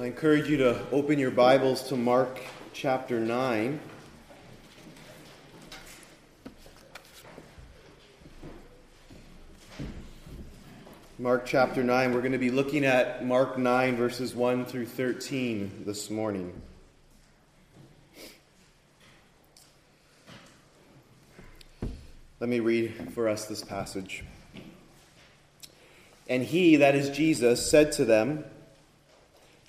I 0.00 0.06
encourage 0.06 0.48
you 0.48 0.56
to 0.56 0.86
open 0.90 1.18
your 1.18 1.30
Bibles 1.30 1.88
to 1.90 1.98
Mark 1.98 2.40
chapter 2.72 3.20
9. 3.20 3.78
Mark 11.18 11.44
chapter 11.44 11.84
9. 11.84 12.14
We're 12.14 12.20
going 12.20 12.32
to 12.32 12.38
be 12.38 12.50
looking 12.50 12.86
at 12.86 13.26
Mark 13.26 13.58
9, 13.58 13.96
verses 13.96 14.34
1 14.34 14.64
through 14.64 14.86
13 14.86 15.82
this 15.84 16.08
morning. 16.08 16.58
Let 22.40 22.48
me 22.48 22.60
read 22.60 23.12
for 23.12 23.28
us 23.28 23.44
this 23.44 23.62
passage. 23.62 24.24
And 26.30 26.44
he, 26.44 26.76
that 26.76 26.94
is 26.94 27.10
Jesus, 27.10 27.70
said 27.70 27.92
to 27.92 28.06
them, 28.06 28.46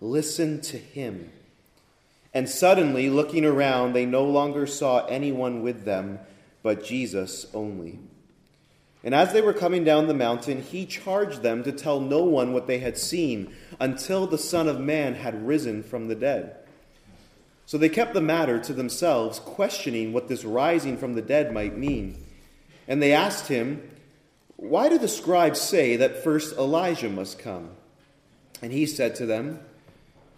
Listen 0.00 0.60
to 0.62 0.78
him. 0.78 1.30
And 2.32 2.48
suddenly, 2.48 3.10
looking 3.10 3.44
around, 3.44 3.92
they 3.92 4.06
no 4.06 4.24
longer 4.24 4.66
saw 4.66 5.04
anyone 5.06 5.62
with 5.62 5.84
them 5.84 6.20
but 6.62 6.84
Jesus 6.84 7.46
only. 7.54 7.98
And 9.02 9.14
as 9.14 9.32
they 9.32 9.40
were 9.40 9.54
coming 9.54 9.82
down 9.82 10.08
the 10.08 10.14
mountain, 10.14 10.60
he 10.62 10.84
charged 10.84 11.42
them 11.42 11.64
to 11.64 11.72
tell 11.72 12.00
no 12.00 12.22
one 12.22 12.52
what 12.52 12.66
they 12.66 12.78
had 12.80 12.98
seen 12.98 13.54
until 13.78 14.26
the 14.26 14.38
Son 14.38 14.68
of 14.68 14.78
Man 14.78 15.14
had 15.14 15.46
risen 15.46 15.82
from 15.82 16.08
the 16.08 16.14
dead. 16.14 16.56
So 17.64 17.78
they 17.78 17.88
kept 17.88 18.12
the 18.14 18.20
matter 18.20 18.58
to 18.58 18.74
themselves, 18.74 19.38
questioning 19.38 20.12
what 20.12 20.28
this 20.28 20.44
rising 20.44 20.98
from 20.98 21.14
the 21.14 21.22
dead 21.22 21.52
might 21.52 21.78
mean. 21.78 22.22
And 22.86 23.00
they 23.00 23.12
asked 23.12 23.48
him, 23.48 23.90
Why 24.56 24.88
do 24.88 24.98
the 24.98 25.08
scribes 25.08 25.60
say 25.60 25.96
that 25.96 26.22
first 26.22 26.56
Elijah 26.58 27.08
must 27.08 27.38
come? 27.38 27.70
And 28.60 28.72
he 28.72 28.84
said 28.84 29.14
to 29.14 29.26
them, 29.26 29.60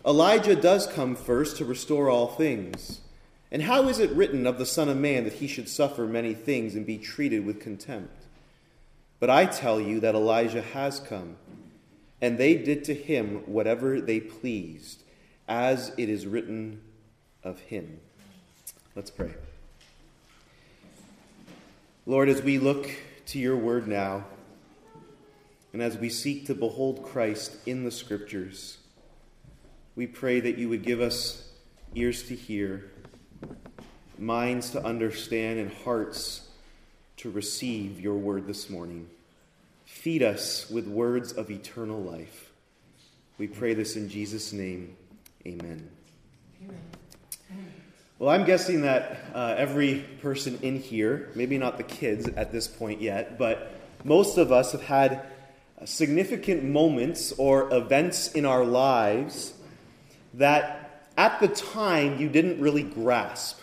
Elijah 0.05 0.57
does 0.57 0.87
come 0.87 1.15
first 1.15 1.57
to 1.57 1.65
restore 1.65 2.11
all 2.11 2.27
things. 2.27 3.01
And 3.53 3.63
how 3.63 3.89
is 3.89 3.99
it 3.99 4.11
written 4.13 4.47
of 4.47 4.59
the 4.59 4.67
Son 4.67 4.89
of 4.89 4.97
Man 4.97 5.25
that 5.25 5.35
he 5.35 5.47
should 5.47 5.69
suffer 5.69 6.07
many 6.07 6.35
things 6.35 6.75
and 6.75 6.85
be 6.85 6.99
treated 6.99 7.47
with 7.47 7.61
contempt? 7.61 8.25
But 9.21 9.31
I 9.31 9.47
tell 9.47 9.81
you 9.81 10.01
that 10.01 10.17
Elijah 10.17 10.63
has 10.63 10.99
come, 10.99 11.37
and 12.21 12.39
they 12.39 12.55
did 12.55 12.83
to 12.85 12.95
him 12.95 13.43
whatever 13.47 14.01
they 14.01 14.19
pleased, 14.19 15.05
as 15.47 15.93
it 15.97 16.09
is 16.09 16.27
written 16.27 16.81
of 17.45 17.61
him. 17.61 18.01
Let's 18.97 19.11
pray. 19.11 19.35
Lord, 22.07 22.29
as 22.29 22.43
we 22.43 22.59
look 22.59 22.91
to 23.27 23.39
your 23.39 23.57
word 23.57 23.87
now, 23.87 24.25
and 25.73 25.81
as 25.81 25.97
we 25.97 26.09
seek 26.09 26.47
to 26.47 26.55
behold 26.55 27.05
Christ 27.05 27.57
in 27.65 27.85
the 27.85 27.91
scriptures, 27.91 28.79
we 29.95 30.07
pray 30.07 30.41
that 30.41 30.59
you 30.59 30.69
would 30.69 30.83
give 30.83 31.01
us 31.01 31.49
ears 31.95 32.23
to 32.25 32.35
hear, 32.35 32.91
minds 34.19 34.71
to 34.71 34.85
understand, 34.85 35.59
and 35.59 35.73
hearts 35.85 36.49
to 37.19 37.31
receive 37.31 38.01
your 38.01 38.17
word 38.17 38.47
this 38.47 38.71
morning. 38.71 39.09
Feed 39.85 40.23
us 40.23 40.71
with 40.71 40.87
words 40.87 41.33
of 41.33 41.51
eternal 41.51 42.01
life. 42.01 42.51
We 43.37 43.47
pray 43.47 43.75
this 43.75 43.97
in 43.97 44.09
Jesus' 44.09 44.53
name. 44.53 44.97
Amen. 45.47 45.91
Amen. 46.63 46.81
Well, 48.19 48.31
I'm 48.31 48.45
guessing 48.45 48.83
that 48.83 49.19
uh, 49.35 49.57
every 49.59 50.05
person 50.23 50.59
in 50.63 50.79
here, 50.79 51.31
maybe 51.35 51.59
not 51.59 51.77
the 51.77 51.83
kids 51.83 52.29
at 52.29 52.53
this 52.53 52.69
point 52.69 53.03
yet, 53.03 53.37
but 53.37 53.75
most 54.05 54.39
of 54.39 54.53
us 54.53 54.73
have 54.73 54.83
had 54.83 55.27
significant 55.85 56.63
moments 56.63 57.33
or 57.37 57.73
events 57.75 58.33
in 58.33 58.47
our 58.47 58.65
lives 58.65 59.55
that 60.35 61.09
at 61.17 61.41
the 61.41 61.49
time 61.49 62.19
you 62.19 62.29
didn't 62.29 62.61
really 62.61 62.83
grasp. 62.83 63.61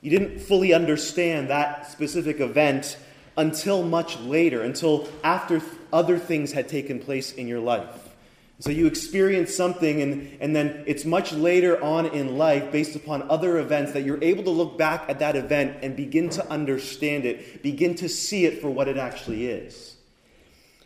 You 0.00 0.10
didn't 0.10 0.40
fully 0.40 0.74
understand 0.74 1.48
that 1.48 1.90
specific 1.90 2.40
event 2.40 2.98
until 3.36 3.82
much 3.82 4.18
later, 4.20 4.62
until 4.62 5.08
after 5.22 5.62
other 5.92 6.18
things 6.18 6.52
had 6.52 6.68
taken 6.68 7.00
place 7.00 7.32
in 7.32 7.48
your 7.48 7.60
life. 7.60 8.14
So 8.60 8.70
you 8.70 8.86
experience 8.86 9.54
something, 9.54 10.00
and, 10.00 10.36
and 10.40 10.54
then 10.54 10.84
it's 10.86 11.04
much 11.04 11.32
later 11.32 11.82
on 11.82 12.06
in 12.06 12.38
life, 12.38 12.70
based 12.70 12.94
upon 12.94 13.28
other 13.28 13.58
events, 13.58 13.92
that 13.92 14.04
you're 14.04 14.22
able 14.22 14.44
to 14.44 14.50
look 14.50 14.78
back 14.78 15.06
at 15.08 15.18
that 15.18 15.34
event 15.34 15.78
and 15.82 15.96
begin 15.96 16.30
to 16.30 16.48
understand 16.48 17.24
it, 17.24 17.62
begin 17.62 17.96
to 17.96 18.08
see 18.08 18.44
it 18.44 18.60
for 18.60 18.70
what 18.70 18.86
it 18.86 18.96
actually 18.96 19.46
is. 19.46 19.96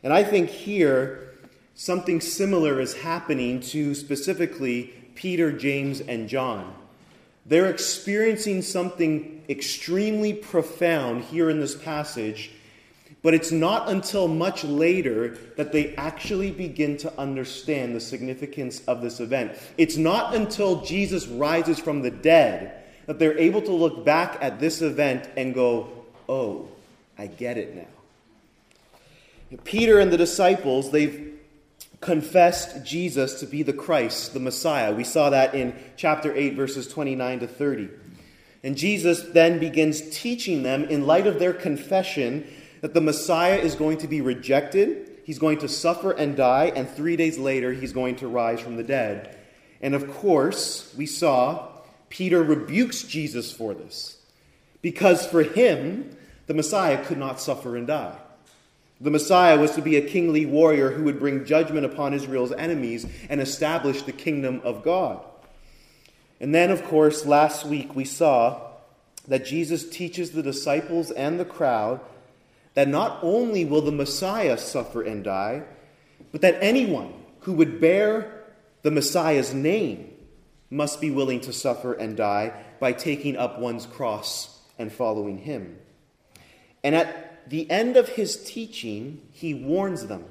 And 0.02 0.12
I 0.12 0.24
think 0.24 0.48
here, 0.48 1.27
something 1.78 2.20
similar 2.20 2.80
is 2.80 2.92
happening 2.92 3.60
to 3.60 3.94
specifically 3.94 4.92
Peter, 5.14 5.52
James, 5.52 6.00
and 6.00 6.28
John. 6.28 6.74
They're 7.46 7.70
experiencing 7.70 8.62
something 8.62 9.44
extremely 9.48 10.34
profound 10.34 11.22
here 11.22 11.48
in 11.48 11.60
this 11.60 11.76
passage, 11.76 12.50
but 13.22 13.32
it's 13.32 13.52
not 13.52 13.88
until 13.88 14.26
much 14.26 14.64
later 14.64 15.38
that 15.56 15.70
they 15.70 15.94
actually 15.94 16.50
begin 16.50 16.96
to 16.96 17.16
understand 17.16 17.94
the 17.94 18.00
significance 18.00 18.82
of 18.88 19.00
this 19.00 19.20
event. 19.20 19.52
It's 19.78 19.96
not 19.96 20.34
until 20.34 20.82
Jesus 20.82 21.28
rises 21.28 21.78
from 21.78 22.02
the 22.02 22.10
dead 22.10 22.82
that 23.06 23.20
they're 23.20 23.38
able 23.38 23.62
to 23.62 23.72
look 23.72 24.04
back 24.04 24.36
at 24.40 24.58
this 24.58 24.82
event 24.82 25.28
and 25.36 25.54
go, 25.54 25.92
oh, 26.28 26.68
I 27.16 27.28
get 27.28 27.56
it 27.56 27.76
now. 27.76 29.58
Peter 29.62 30.00
and 30.00 30.12
the 30.12 30.18
disciples, 30.18 30.90
they've 30.90 31.37
confessed 32.00 32.84
Jesus 32.84 33.40
to 33.40 33.46
be 33.46 33.62
the 33.62 33.72
Christ, 33.72 34.32
the 34.32 34.40
Messiah. 34.40 34.94
We 34.94 35.04
saw 35.04 35.30
that 35.30 35.54
in 35.54 35.74
chapter 35.96 36.34
8, 36.34 36.54
verses 36.54 36.86
29 36.88 37.40
to 37.40 37.46
30. 37.46 37.88
And 38.62 38.76
Jesus 38.76 39.22
then 39.22 39.58
begins 39.58 40.02
teaching 40.10 40.62
them, 40.62 40.84
in 40.84 41.06
light 41.06 41.26
of 41.26 41.38
their 41.38 41.52
confession, 41.52 42.46
that 42.80 42.94
the 42.94 43.00
Messiah 43.00 43.56
is 43.56 43.74
going 43.74 43.98
to 43.98 44.08
be 44.08 44.20
rejected, 44.20 45.10
he's 45.24 45.38
going 45.38 45.58
to 45.58 45.68
suffer 45.68 46.12
and 46.12 46.36
die, 46.36 46.72
and 46.74 46.88
three 46.88 47.16
days 47.16 47.38
later, 47.38 47.72
he's 47.72 47.92
going 47.92 48.16
to 48.16 48.28
rise 48.28 48.60
from 48.60 48.76
the 48.76 48.82
dead. 48.82 49.36
And 49.80 49.94
of 49.94 50.10
course, 50.10 50.92
we 50.96 51.06
saw 51.06 51.68
Peter 52.08 52.42
rebukes 52.42 53.02
Jesus 53.02 53.52
for 53.52 53.74
this, 53.74 54.18
because 54.82 55.26
for 55.26 55.42
him, 55.42 56.16
the 56.46 56.54
Messiah 56.54 57.04
could 57.04 57.18
not 57.18 57.40
suffer 57.40 57.76
and 57.76 57.86
die. 57.86 58.16
The 59.00 59.10
Messiah 59.10 59.58
was 59.58 59.72
to 59.72 59.82
be 59.82 59.96
a 59.96 60.08
kingly 60.08 60.44
warrior 60.44 60.90
who 60.90 61.04
would 61.04 61.20
bring 61.20 61.44
judgment 61.44 61.86
upon 61.86 62.14
Israel's 62.14 62.52
enemies 62.52 63.06
and 63.28 63.40
establish 63.40 64.02
the 64.02 64.12
kingdom 64.12 64.60
of 64.64 64.82
God. 64.82 65.20
And 66.40 66.54
then, 66.54 66.70
of 66.70 66.84
course, 66.84 67.24
last 67.24 67.64
week 67.64 67.94
we 67.94 68.04
saw 68.04 68.60
that 69.28 69.46
Jesus 69.46 69.88
teaches 69.88 70.30
the 70.30 70.42
disciples 70.42 71.10
and 71.10 71.38
the 71.38 71.44
crowd 71.44 72.00
that 72.74 72.88
not 72.88 73.18
only 73.22 73.64
will 73.64 73.82
the 73.82 73.92
Messiah 73.92 74.58
suffer 74.58 75.02
and 75.02 75.22
die, 75.22 75.62
but 76.32 76.40
that 76.40 76.58
anyone 76.60 77.12
who 77.40 77.52
would 77.54 77.80
bear 77.80 78.44
the 78.82 78.90
Messiah's 78.90 79.54
name 79.54 80.12
must 80.70 81.00
be 81.00 81.10
willing 81.10 81.40
to 81.40 81.52
suffer 81.52 81.92
and 81.92 82.16
die 82.16 82.52
by 82.80 82.92
taking 82.92 83.36
up 83.36 83.58
one's 83.58 83.86
cross 83.86 84.60
and 84.78 84.92
following 84.92 85.38
him. 85.38 85.78
And 86.84 86.94
at 86.94 87.27
the 87.48 87.70
end 87.70 87.96
of 87.96 88.10
his 88.10 88.42
teaching, 88.44 89.22
he 89.32 89.54
warns 89.54 90.06
them. 90.06 90.24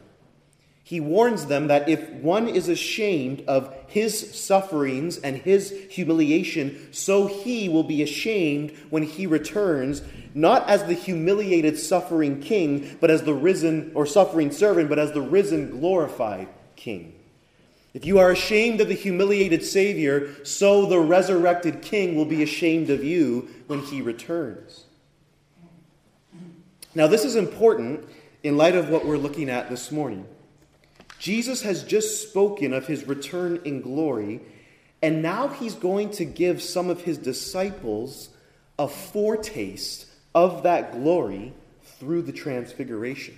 He 0.84 1.02
warns 1.02 1.48
them 1.48 1.68
that 1.68 1.90
if 1.90 2.10
one 2.12 2.48
is 2.48 2.70
ashamed 2.70 3.44
of 3.46 3.76
his 3.88 4.40
sufferings 4.40 5.18
and 5.18 5.36
his 5.36 5.72
humiliation, 5.90 6.94
so 6.94 7.28
he 7.28 7.68
will 7.68 7.84
be 7.84 8.02
ashamed 8.02 8.72
when 8.90 9.04
he 9.04 9.28
returns, 9.28 10.02
not 10.34 10.70
as 10.70 10.86
the 10.86 10.94
humiliated 10.94 11.78
suffering 11.78 12.40
king, 12.40 12.98
but 13.02 13.12
as 13.12 13.24
the 13.24 13.34
risen 13.34 13.92
or 13.96 14.06
suffering 14.06 14.50
servant, 14.50 14.88
but 14.88 14.98
as 14.98 15.12
the 15.12 15.22
risen 15.22 15.72
glorified 15.72 16.48
king. 16.78 17.14
If 17.94 18.06
you 18.06 18.20
are 18.20 18.32
ashamed 18.32 18.80
of 18.80 18.88
the 18.88 18.94
humiliated 18.94 19.66
Savior, 19.66 20.36
so 20.46 20.86
the 20.86 21.00
resurrected 21.00 21.82
king 21.82 22.16
will 22.16 22.26
be 22.26 22.44
ashamed 22.44 22.90
of 22.90 23.04
you 23.04 23.50
when 23.68 23.82
he 23.82 24.02
returns. 24.02 24.86
Now, 26.98 27.06
this 27.06 27.26
is 27.26 27.36
important 27.36 28.10
in 28.42 28.58
light 28.58 28.74
of 28.74 28.90
what 28.90 29.06
we're 29.06 29.20
looking 29.20 29.52
at 29.52 29.70
this 29.70 29.92
morning. 29.92 30.26
Jesus 31.20 31.62
has 31.62 31.84
just 31.84 32.28
spoken 32.28 32.74
of 32.74 32.88
his 32.88 33.08
return 33.08 33.62
in 33.66 33.82
glory, 33.82 34.42
and 35.04 35.22
now 35.22 35.48
he's 35.48 35.76
going 35.76 36.10
to 36.14 36.26
give 36.26 36.60
some 36.60 36.90
of 36.90 37.02
his 37.02 37.20
disciples 37.20 38.30
a 38.80 38.88
foretaste 38.88 40.08
of 40.34 40.64
that 40.64 40.92
glory 40.92 41.54
through 41.84 42.24
the 42.24 42.32
transfiguration. 42.32 43.38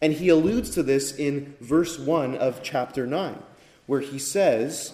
And 0.00 0.12
he 0.12 0.28
alludes 0.28 0.70
to 0.70 0.84
this 0.84 1.12
in 1.16 1.56
verse 1.60 1.98
1 1.98 2.36
of 2.36 2.62
chapter 2.62 3.04
9, 3.04 3.42
where 3.86 3.98
he 3.98 4.20
says, 4.20 4.92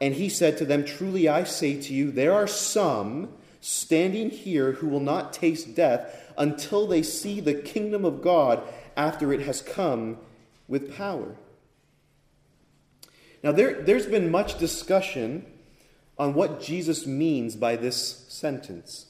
And 0.00 0.14
he 0.14 0.28
said 0.28 0.56
to 0.58 0.64
them, 0.64 0.84
Truly 0.84 1.28
I 1.28 1.42
say 1.42 1.82
to 1.82 1.92
you, 1.92 2.12
there 2.12 2.32
are 2.32 2.46
some 2.46 3.28
standing 3.60 4.30
here 4.30 4.72
who 4.72 4.86
will 4.86 5.00
not 5.00 5.32
taste 5.32 5.74
death 5.74 6.21
until 6.36 6.86
they 6.86 7.02
see 7.02 7.40
the 7.40 7.54
kingdom 7.54 8.04
of 8.04 8.22
God 8.22 8.62
after 8.96 9.32
it 9.32 9.40
has 9.42 9.62
come 9.62 10.18
with 10.68 10.94
power. 10.96 11.36
Now, 13.42 13.52
there, 13.52 13.82
there's 13.82 14.06
been 14.06 14.30
much 14.30 14.58
discussion 14.58 15.46
on 16.18 16.34
what 16.34 16.60
Jesus 16.60 17.06
means 17.06 17.56
by 17.56 17.76
this 17.76 18.24
sentence. 18.28 19.06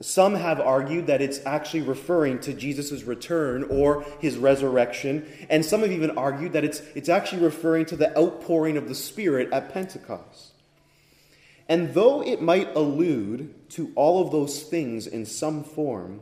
Some 0.00 0.36
have 0.36 0.60
argued 0.60 1.08
that 1.08 1.20
it's 1.20 1.44
actually 1.44 1.82
referring 1.82 2.38
to 2.40 2.54
Jesus' 2.54 3.02
return 3.02 3.64
or 3.64 4.04
his 4.20 4.36
resurrection, 4.36 5.26
and 5.50 5.64
some 5.64 5.80
have 5.80 5.90
even 5.90 6.16
argued 6.16 6.52
that 6.52 6.64
it's, 6.64 6.80
it's 6.94 7.08
actually 7.08 7.42
referring 7.42 7.86
to 7.86 7.96
the 7.96 8.16
outpouring 8.16 8.76
of 8.76 8.88
the 8.88 8.94
Spirit 8.94 9.52
at 9.52 9.72
Pentecost. 9.72 10.52
And 11.68 11.94
though 11.94 12.22
it 12.22 12.40
might 12.40 12.74
allude 12.76 13.68
to 13.70 13.92
all 13.96 14.24
of 14.24 14.30
those 14.30 14.62
things 14.62 15.06
in 15.08 15.26
some 15.26 15.64
form, 15.64 16.20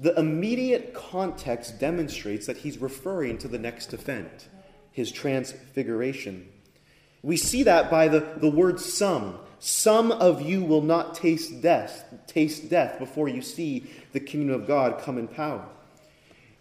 the 0.00 0.18
immediate 0.18 0.94
context 0.94 1.78
demonstrates 1.78 2.46
that 2.46 2.56
he's 2.56 2.78
referring 2.78 3.36
to 3.38 3.48
the 3.48 3.58
next 3.58 3.92
event, 3.92 4.48
his 4.90 5.12
transfiguration. 5.12 6.48
We 7.22 7.36
see 7.36 7.64
that 7.64 7.90
by 7.90 8.08
the, 8.08 8.20
the 8.38 8.50
word 8.50 8.80
some. 8.80 9.38
Some 9.58 10.10
of 10.10 10.40
you 10.40 10.64
will 10.64 10.80
not 10.80 11.14
taste 11.14 11.60
death, 11.60 12.04
taste 12.26 12.70
death 12.70 12.98
before 12.98 13.28
you 13.28 13.42
see 13.42 13.90
the 14.12 14.20
kingdom 14.20 14.58
of 14.58 14.66
God 14.66 15.02
come 15.02 15.18
in 15.18 15.28
power. 15.28 15.68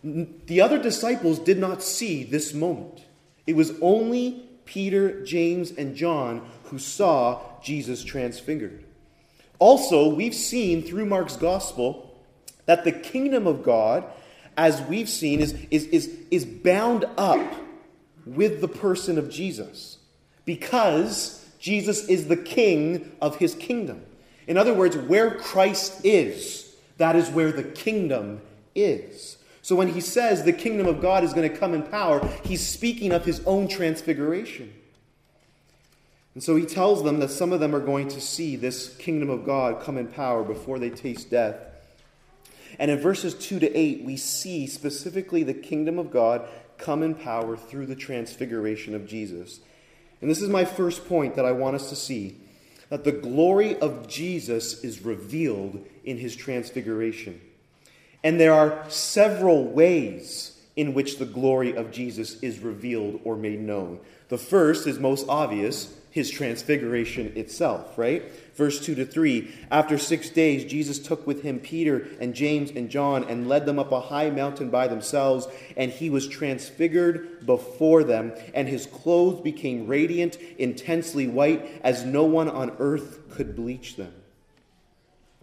The 0.03 0.59
other 0.59 0.77
disciples 0.77 1.39
did 1.39 1.59
not 1.59 1.81
see 1.81 2.25
this 2.25 2.53
moment. 2.53 3.06
It 3.47 3.56
was 3.56 3.74
only 3.81 4.44
Peter, 4.65 5.24
James, 5.24 5.71
and 5.71 5.95
John 5.95 6.45
who 6.65 6.77
saw 6.77 7.42
Jesus 7.63 8.03
transfigured. 8.03 8.83
Also, 9.59 10.13
we've 10.13 10.35
seen 10.35 10.83
through 10.83 11.06
Mark's 11.06 11.38
gospel 11.38 12.08
that 12.69 12.83
the 12.83 12.92
kingdom 12.92 13.48
of 13.48 13.63
God, 13.63 14.04
as 14.56 14.80
we've 14.83 15.10
seen, 15.10 15.39
is, 15.39 15.56
is, 15.71 15.86
is, 15.88 16.16
is 16.30 16.45
bound 16.45 17.04
up 17.18 17.42
with 18.27 18.62
the 18.62 18.68
person 18.68 19.18
of 19.18 19.27
Jesus 19.27 19.98
because 20.45 21.44
Jesus 21.57 22.07
is 22.07 22.27
the 22.27 22.38
king 22.38 23.12
of 23.24 23.38
his 23.38 23.56
kingdom. 23.56 24.06
In 24.45 24.56
other 24.56 24.75
words, 24.75 24.95
where 24.95 25.33
Christ 25.39 26.06
is, 26.06 26.75
that 26.98 27.16
is 27.16 27.27
where 27.31 27.51
the 27.51 27.63
kingdom 27.63 28.39
is. 28.75 29.39
So 29.63 29.75
when 29.75 29.88
he 29.88 30.00
says 30.00 30.44
the 30.44 30.54
kingdom 30.54 30.86
of 30.86 31.01
God 31.01 31.24
is 31.24 31.33
going 31.33 31.50
to 31.50 31.57
come 31.57 31.74
in 31.74 31.81
power, 31.81 32.24
he's 32.44 32.62
speaking 32.62 33.13
of 33.13 33.25
his 33.25 33.42
own 33.48 33.68
transfiguration. 33.68 34.71
And 36.36 36.44
so 36.44 36.56
he 36.56 36.68
tells 36.68 37.04
them 37.04 37.19
that 37.19 37.31
some 37.31 37.51
of 37.51 37.62
them 37.62 37.74
are 37.74 37.80
going 37.80 38.10
to 38.10 38.21
see 38.21 38.56
this 38.56 38.95
kingdom 38.98 39.31
of 39.31 39.44
God 39.44 39.81
come 39.81 39.98
in 39.98 40.06
power 40.06 40.44
before 40.44 40.77
they 40.77 40.92
taste 40.92 41.31
death. 41.31 41.56
And 42.80 42.90
in 42.90 42.98
verses 42.98 43.36
2 43.36 43.60
to 43.60 43.76
8, 43.78 44.06
we 44.06 44.18
see 44.18 44.66
specifically 44.66 45.44
the 45.44 45.54
kingdom 45.54 46.00
of 46.00 46.10
God 46.10 46.48
come 46.78 47.04
in 47.04 47.14
power 47.14 47.58
through 47.58 47.86
the 47.88 47.96
transfiguration 47.96 48.96
of 48.96 49.06
Jesus. 49.06 49.60
And 50.22 50.31
this 50.31 50.42
is 50.42 50.50
my 50.50 50.66
first 50.66 51.08
point 51.08 51.36
that 51.36 51.46
I 51.46 51.52
want 51.52 51.76
us 51.76 51.90
to 51.90 51.96
see 51.96 52.38
that 52.90 53.04
the 53.04 53.12
glory 53.12 53.78
of 53.80 54.08
Jesus 54.08 54.84
is 54.84 55.06
revealed 55.06 55.86
in 56.04 56.18
his 56.18 56.36
transfiguration. 56.36 57.40
And 58.24 58.40
there 58.40 58.54
are 58.54 58.90
several 58.90 59.66
ways 59.66 60.58
in 60.80 60.94
which 60.94 61.18
the 61.18 61.26
glory 61.26 61.76
of 61.76 61.92
Jesus 61.92 62.40
is 62.42 62.60
revealed 62.60 63.20
or 63.26 63.36
made 63.36 63.60
known. 63.60 64.00
The 64.30 64.38
first 64.38 64.88
is 64.88 64.98
most 64.98 65.28
obvious 65.28 65.94
his 66.10 66.31
transfiguration 66.31 67.34
itself, 67.36 67.98
right? 67.98 68.24
Verse 68.56 68.84
2 68.84 68.96
to 68.96 69.06
3 69.06 69.54
After 69.70 69.98
six 69.98 70.30
days, 70.30 70.64
Jesus 70.64 70.98
took 70.98 71.28
with 71.28 71.42
him 71.44 71.60
Peter 71.60 72.08
and 72.22 72.34
James 72.34 72.72
and 72.72 72.90
John 72.90 73.26
and 73.26 73.50
led 73.50 73.66
them 73.66 73.78
up 73.78 73.92
a 73.92 74.00
high 74.00 74.30
mountain 74.30 74.70
by 74.70 74.88
themselves, 74.88 75.50
and 75.76 75.92
he 75.92 76.10
was 76.10 76.30
transfigured 76.30 77.46
before 77.46 78.06
them, 78.06 78.31
and 78.54 78.70
his 78.70 78.86
clothes 78.86 79.42
became 79.42 79.86
radiant, 79.86 80.38
intensely 80.58 81.28
white, 81.28 81.70
as 81.84 82.06
no 82.06 82.24
one 82.24 82.50
on 82.50 82.72
earth 82.80 83.30
could 83.31 83.54
bleach 83.54 83.98
them. 83.98 84.14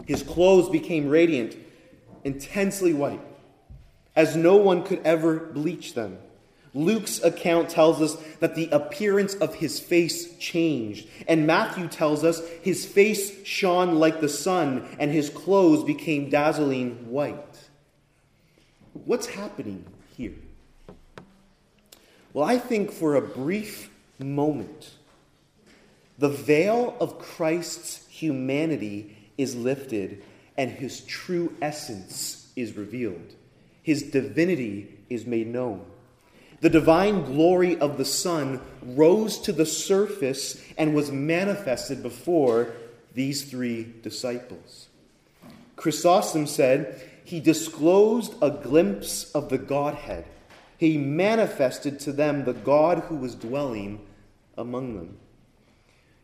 His 0.07 0.23
clothes 0.23 0.71
became 0.71 1.11
radiant, 1.11 1.57
intensely 2.25 2.95
white, 2.95 3.21
as 4.17 4.35
no 4.35 4.57
one 4.57 4.83
could 4.83 5.01
ever 5.05 5.39
bleach 5.39 5.95
them. 5.95 6.19
Luke's 6.77 7.23
account 7.23 7.71
tells 7.71 8.03
us 8.03 8.17
that 8.41 8.55
the 8.55 8.69
appearance 8.71 9.35
of 9.35 9.55
his 9.55 9.81
face 9.81 10.37
changed. 10.39 11.09
And 11.27 11.47
Matthew 11.47 11.89
tells 11.89 12.23
us 12.23 12.47
his 12.63 12.85
face 12.85 13.47
shone 13.47 13.95
like 13.95 14.21
the 14.21 14.29
sun 14.29 14.87
and 14.99 15.11
his 15.11 15.31
clothes 15.31 15.85
became 15.85 16.29
dazzling 16.29 17.11
white. 17.11 17.69
What's 19.05 19.27
happening 19.27 19.87
here? 20.17 20.35
Well, 22.35 22.45
I 22.45 22.59
think 22.59 22.93
for 22.93 23.15
a 23.15 23.23
brief 23.23 23.91
moment, 24.19 24.91
the 26.19 26.29
veil 26.29 26.95
of 27.01 27.19
Christ's 27.19 28.07
humanity 28.09 29.17
is 29.39 29.57
lifted 29.57 30.23
and 30.59 30.71
his 30.71 31.01
true 31.03 31.55
essence 31.63 32.53
is 32.57 32.77
revealed. 32.77 33.36
His 33.87 34.03
divinity 34.03 34.89
is 35.09 35.27
made 35.27 35.47
known. 35.47 35.87
The 36.61 36.69
divine 36.69 37.23
glory 37.23 37.79
of 37.79 37.99
the 37.99 38.05
Son 38.05 38.61
rose 38.83 39.39
to 39.43 39.53
the 39.53 39.65
surface 39.65 40.61
and 40.77 40.93
was 40.93 41.13
manifested 41.13 42.03
before 42.03 42.73
these 43.15 43.45
three 43.49 43.95
disciples. 44.03 44.89
Chrysostom 45.77 46.49
said, 46.49 47.01
He 47.23 47.39
disclosed 47.39 48.35
a 48.43 48.51
glimpse 48.51 49.31
of 49.31 49.51
the 49.51 49.59
Godhead. 49.59 50.25
He 50.77 50.99
manifested 50.99 52.01
to 52.01 52.13
them 52.13 52.45
the 52.45 52.55
God 52.55 53.05
who 53.05 53.15
was 53.15 53.37
dwelling 53.37 54.05
among 54.59 54.97
them. 54.97 55.17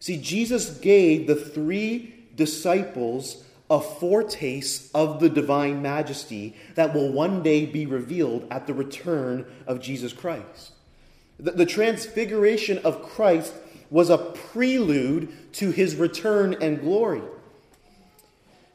See, 0.00 0.16
Jesus 0.16 0.78
gave 0.78 1.28
the 1.28 1.37
three 1.37 2.12
disciples 2.35 3.45
a 3.73 3.81
foretaste 3.81 4.91
of 4.95 5.19
the 5.19 5.31
divine 5.31 5.81
majesty 5.81 6.55
that 6.75 6.93
will 6.93 7.11
one 7.11 7.43
day 7.43 7.64
be 7.64 7.87
revealed 7.87 8.47
at 8.50 8.67
the 8.67 8.75
return 8.75 9.47
of 9.67 9.81
Jesus 9.81 10.12
Christ. 10.12 10.73
The, 11.41 11.52
the, 11.52 11.64
transfiguration 11.64 12.76
of 12.85 13.02
Christ 13.02 13.55
was 13.88 14.11
a 14.11 14.19
prelude 14.19 15.55
to 15.55 15.71
his 15.71 15.97
return 15.97 16.55
and 16.61 16.83
glory. 16.83 17.23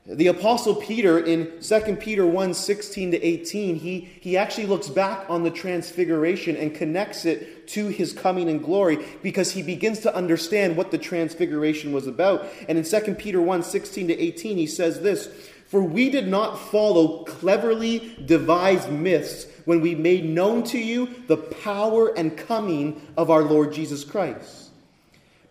The 0.10 0.28
Apostle 0.28 0.76
Peter 0.76 1.20
in 1.20 1.60
2 1.60 1.98
Peter 1.98 2.26
1 2.26 2.54
16 2.54 3.12
to 3.12 3.22
18, 3.22 3.76
he, 3.76 4.00
he 4.22 4.38
actually 4.38 4.66
looks 4.66 4.88
back 4.88 5.30
on 5.30 5.44
the 5.44 5.52
transfiguration 5.52 6.56
and 6.56 6.74
connects 6.74 7.26
it 7.26 7.68
to 7.70 7.88
his 7.90 8.14
coming 8.14 8.48
in 8.48 8.60
glory 8.60 9.06
because 9.22 9.52
he 9.52 9.62
begins 9.62 10.00
to 10.00 10.16
understand 10.16 10.78
what 10.78 10.92
the 10.92 10.98
transfiguration 10.98 11.92
was 11.92 12.08
about. 12.08 12.48
And 12.70 12.78
in 12.78 12.86
2 12.86 13.16
Peter 13.16 13.42
1 13.42 13.64
16 13.64 14.08
to 14.08 14.18
18, 14.18 14.56
he 14.56 14.66
says 14.66 15.02
this 15.02 15.28
For 15.68 15.84
we 15.84 16.10
did 16.10 16.30
not 16.30 16.58
follow 16.58 17.26
cleverly 17.26 18.16
devised 18.26 18.90
myths 18.90 19.46
when 19.66 19.82
we 19.82 19.94
made 19.94 20.24
known 20.24 20.64
to 20.64 20.80
you 20.80 21.10
the 21.28 21.36
power 21.36 22.18
and 22.18 22.38
coming 22.38 23.02
of 23.18 23.30
our 23.30 23.44
Lord 23.44 23.74
Jesus 23.74 24.06
Christ, 24.06 24.70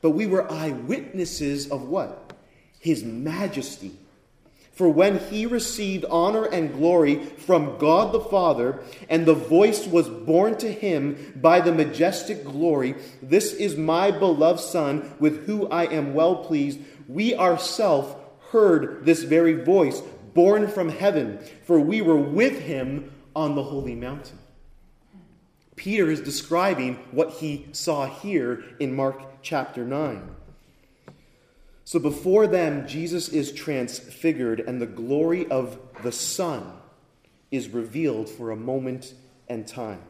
but 0.01 0.13
we 0.13 0.27
were 0.27 0.51
eyewitnesses 0.51 1.71
of 1.71 1.83
what? 1.91 2.33
His 2.81 3.05
majesty. 3.05 3.93
For 4.77 4.91
when 4.91 5.19
he 5.19 5.47
received 5.47 6.05
honor 6.11 6.45
and 6.45 6.71
glory 6.71 7.25
from 7.25 7.79
God 7.79 8.13
the 8.13 8.21
Father, 8.21 8.81
and 9.09 9.25
the 9.25 9.33
voice 9.33 9.87
was 9.87 10.07
borne 10.07 10.59
to 10.59 10.71
him 10.71 11.33
by 11.35 11.61
the 11.63 11.73
majestic 11.73 12.45
glory, 12.45 12.95
This 13.23 13.55
is 13.55 13.79
my 13.79 14.11
beloved 14.11 14.61
Son, 14.61 15.15
with 15.19 15.47
whom 15.47 15.69
I 15.73 15.87
am 15.87 16.13
well 16.13 16.45
pleased, 16.45 16.79
we 17.09 17.35
ourselves 17.35 18.15
heard 18.51 19.07
this 19.07 19.23
very 19.23 19.55
voice 19.55 20.03
borne 20.35 20.69
from 20.69 20.91
heaven, 20.91 21.39
for 21.65 21.81
we 21.81 22.03
were 22.03 22.21
with 22.21 22.61
him 22.61 23.11
on 23.35 23.55
the 23.55 23.63
holy 23.63 23.95
mountain. 23.95 24.39
Peter 25.75 26.11
is 26.11 26.21
describing 26.21 26.97
what 27.13 27.31
he 27.31 27.67
saw 27.73 28.05
here 28.05 28.63
in 28.79 28.95
Mark 28.95 29.41
chapter 29.41 29.87
9. 29.87 30.37
So 31.87 32.01
before 32.01 32.49
them, 32.49 32.89
Jesus 32.89 33.29
is 33.29 33.53
transfigured, 33.53 34.59
and 34.59 34.83
the 34.83 34.87
glory 34.87 35.47
of 35.47 35.79
the 36.03 36.11
Son 36.11 36.73
is 37.53 37.69
revealed 37.69 38.29
for 38.29 38.51
a 38.51 38.57
moment 38.57 39.15
and 39.49 39.69
time. 39.69 40.01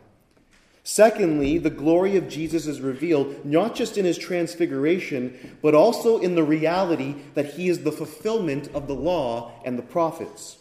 Secondly, 0.84 1.58
the 1.58 1.68
glory 1.68 2.16
of 2.16 2.30
Jesus 2.30 2.66
is 2.66 2.80
revealed 2.80 3.44
not 3.44 3.74
just 3.74 3.98
in 3.98 4.06
his 4.06 4.16
transfiguration, 4.16 5.58
but 5.60 5.74
also 5.74 6.18
in 6.18 6.34
the 6.34 6.42
reality 6.42 7.14
that 7.34 7.52
he 7.54 7.68
is 7.68 7.82
the 7.82 7.92
fulfillment 7.92 8.70
of 8.72 8.86
the 8.86 8.94
law 8.94 9.52
and 9.62 9.78
the 9.78 9.82
prophets. 9.82 10.56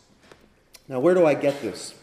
Now, 0.90 1.00
where 1.00 1.16
do 1.16 1.26
I 1.26 1.34
get 1.34 1.62
this? 1.62 1.94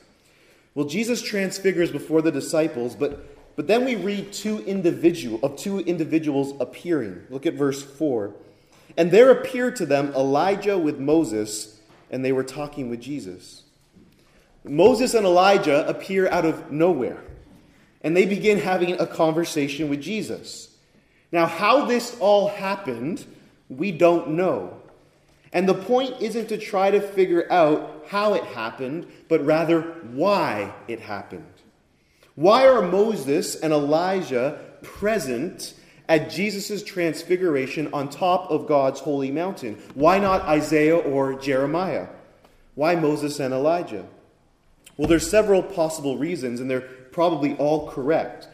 Well, 0.74 0.86
Jesus 0.86 1.20
transfigures 1.20 1.90
before 1.90 2.22
the 2.22 2.32
disciples, 2.32 2.96
but, 2.96 3.56
but 3.56 3.66
then 3.66 3.84
we 3.84 3.94
read 3.94 4.32
two 4.32 4.60
individual 4.60 5.38
of 5.42 5.56
two 5.56 5.80
individuals 5.80 6.54
appearing. 6.60 7.26
Look 7.28 7.44
at 7.44 7.52
verse 7.52 7.82
4. 7.82 8.32
And 8.96 9.10
there 9.10 9.30
appeared 9.30 9.76
to 9.76 9.86
them 9.86 10.12
Elijah 10.14 10.78
with 10.78 10.98
Moses, 10.98 11.80
and 12.10 12.24
they 12.24 12.32
were 12.32 12.44
talking 12.44 12.90
with 12.90 13.00
Jesus. 13.00 13.62
Moses 14.64 15.14
and 15.14 15.26
Elijah 15.26 15.86
appear 15.88 16.28
out 16.28 16.44
of 16.44 16.70
nowhere, 16.70 17.22
and 18.02 18.16
they 18.16 18.26
begin 18.26 18.58
having 18.58 19.00
a 19.00 19.06
conversation 19.06 19.88
with 19.88 20.00
Jesus. 20.00 20.76
Now, 21.32 21.46
how 21.46 21.86
this 21.86 22.16
all 22.20 22.48
happened, 22.48 23.24
we 23.68 23.90
don't 23.90 24.30
know. 24.30 24.76
And 25.52 25.68
the 25.68 25.74
point 25.74 26.20
isn't 26.20 26.48
to 26.48 26.58
try 26.58 26.90
to 26.90 27.00
figure 27.00 27.50
out 27.50 28.06
how 28.08 28.34
it 28.34 28.44
happened, 28.44 29.06
but 29.28 29.44
rather 29.44 29.82
why 30.12 30.72
it 30.88 31.00
happened. 31.00 31.44
Why 32.34 32.66
are 32.66 32.82
Moses 32.82 33.56
and 33.56 33.72
Elijah 33.72 34.58
present 34.82 35.74
at 36.08 36.30
Jesus' 36.30 36.82
transfiguration 36.82 37.92
on 37.92 38.08
top 38.08 38.50
of 38.50 38.66
God's 38.66 39.00
holy 39.00 39.30
mountain? 39.30 39.80
Why 39.94 40.18
not 40.18 40.42
Isaiah 40.42 40.98
or 40.98 41.34
Jeremiah? 41.34 42.08
Why 42.74 42.94
Moses 42.96 43.38
and 43.40 43.52
Elijah? 43.52 44.06
Well, 44.96 45.08
there's 45.08 45.28
several 45.28 45.62
possible 45.62 46.18
reasons, 46.18 46.60
and 46.60 46.70
they're 46.70 46.80
probably 46.80 47.54
all 47.56 47.90
correct. 47.90 48.48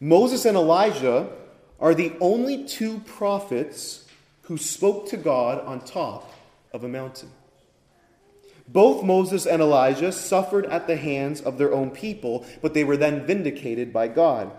Moses 0.00 0.44
and 0.44 0.56
Elijah 0.56 1.30
are 1.78 1.94
the 1.94 2.12
only 2.20 2.64
two 2.64 3.00
prophets 3.00 4.04
who 4.42 4.58
spoke 4.58 5.08
to 5.08 5.16
God 5.16 5.64
on 5.64 5.80
top 5.80 6.32
of 6.72 6.84
a 6.84 6.88
mountain. 6.88 7.30
Both 8.68 9.02
Moses 9.02 9.46
and 9.46 9.60
Elijah 9.60 10.12
suffered 10.12 10.66
at 10.66 10.86
the 10.86 10.96
hands 10.96 11.40
of 11.40 11.58
their 11.58 11.72
own 11.72 11.90
people, 11.90 12.46
but 12.62 12.72
they 12.72 12.84
were 12.84 12.96
then 12.96 13.26
vindicated 13.26 13.92
by 13.92 14.08
God 14.08 14.52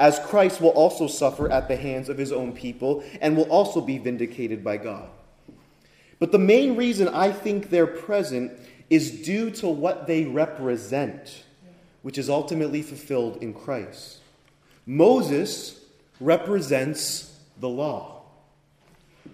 as 0.00 0.18
Christ 0.18 0.62
will 0.62 0.70
also 0.70 1.06
suffer 1.06 1.52
at 1.52 1.68
the 1.68 1.76
hands 1.76 2.08
of 2.08 2.16
his 2.16 2.32
own 2.32 2.52
people 2.52 3.04
and 3.20 3.36
will 3.36 3.50
also 3.50 3.82
be 3.82 3.98
vindicated 3.98 4.64
by 4.64 4.78
God. 4.78 5.10
But 6.18 6.32
the 6.32 6.38
main 6.38 6.74
reason 6.74 7.06
I 7.06 7.30
think 7.30 7.68
they're 7.68 7.86
present 7.86 8.52
is 8.88 9.22
due 9.22 9.50
to 9.52 9.68
what 9.68 10.06
they 10.06 10.24
represent, 10.24 11.44
which 12.00 12.16
is 12.16 12.30
ultimately 12.30 12.80
fulfilled 12.80 13.42
in 13.42 13.52
Christ. 13.52 14.20
Moses 14.86 15.78
represents 16.18 17.38
the 17.60 17.68
law, 17.68 18.22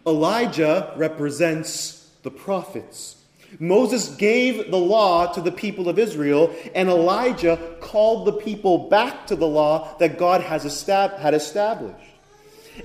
Elijah 0.04 0.92
represents 0.96 2.10
the 2.22 2.30
prophets. 2.30 3.15
Moses 3.58 4.08
gave 4.16 4.70
the 4.70 4.78
law 4.78 5.32
to 5.32 5.40
the 5.40 5.52
people 5.52 5.88
of 5.88 5.98
Israel, 5.98 6.54
and 6.74 6.88
Elijah 6.88 7.76
called 7.80 8.26
the 8.26 8.32
people 8.32 8.88
back 8.88 9.26
to 9.28 9.36
the 9.36 9.46
law 9.46 9.96
that 9.98 10.18
God 10.18 10.42
has 10.42 10.64
estab- 10.64 11.18
had 11.18 11.34
established. 11.34 12.10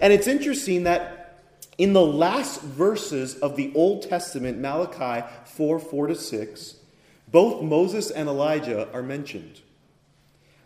And 0.02 0.14
it's 0.14 0.28
interesting 0.28 0.84
that 0.84 1.40
in 1.78 1.94
the 1.94 2.06
last 2.06 2.62
verses 2.62 3.36
of 3.40 3.56
the 3.56 3.72
Old 3.76 4.04
Testament, 4.04 4.60
Malachi 4.60 5.28
4 5.46 5.80
4 5.80 6.08
to 6.08 6.16
6, 6.16 6.76
both 7.30 7.62
Moses 7.64 8.12
and 8.12 8.30
Elijah 8.30 8.88
are 8.94 9.04
mentioned. 9.04 9.62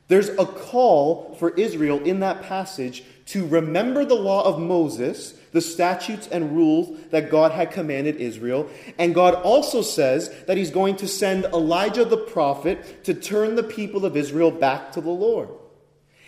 There's 0.08 0.30
a 0.30 0.46
call 0.46 1.36
for 1.40 1.52
Israel 1.52 2.00
in 2.04 2.20
that 2.20 2.44
passage 2.44 3.04
to 3.28 3.48
remember 3.48 4.06
the 4.06 4.16
law 4.16 4.44
of 4.46 4.60
Moses 4.60 5.34
the 5.56 5.62
statutes 5.62 6.28
and 6.28 6.54
rules 6.54 7.00
that 7.12 7.32
God 7.32 7.54
had 7.54 7.72
commanded 7.72 8.18
Israel. 8.18 8.70
And 9.00 9.16
God 9.16 9.36
also 9.36 9.82
says 9.82 10.30
that 10.48 10.58
he's 10.58 10.70
going 10.70 10.98
to 10.98 11.08
send 11.08 11.46
Elijah 11.46 12.04
the 12.04 12.18
prophet 12.18 13.06
to 13.06 13.14
turn 13.14 13.56
the 13.56 13.64
people 13.64 14.04
of 14.04 14.18
Israel 14.18 14.52
back 14.52 14.92
to 14.92 15.02
the 15.02 15.10
Lord. 15.10 15.48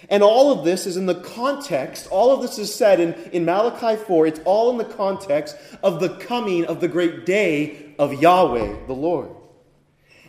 And 0.10 0.24
all 0.24 0.57
of 0.57 0.63
this 0.63 0.88
is 0.88 0.96
in 0.96 1.07
the 1.07 1.19
context, 1.19 2.07
all 2.10 2.31
of 2.31 2.41
this 2.41 2.57
is 2.57 2.74
said 2.74 3.01
in, 3.01 3.15
in 3.34 3.43
Malachi 3.43 4.01
4, 4.01 4.27
it's 4.27 4.39
all 4.46 4.72
in 4.72 4.77
the 4.77 4.86
context 4.86 5.57
of 5.84 6.00
the 6.00 6.15
coming 6.15 6.63
of 6.63 6.79
the 6.79 6.88
great 6.88 7.25
day 7.25 7.96
of 8.00 8.13
Yahweh, 8.22 8.86
the 8.88 8.93
Lord. 8.93 9.29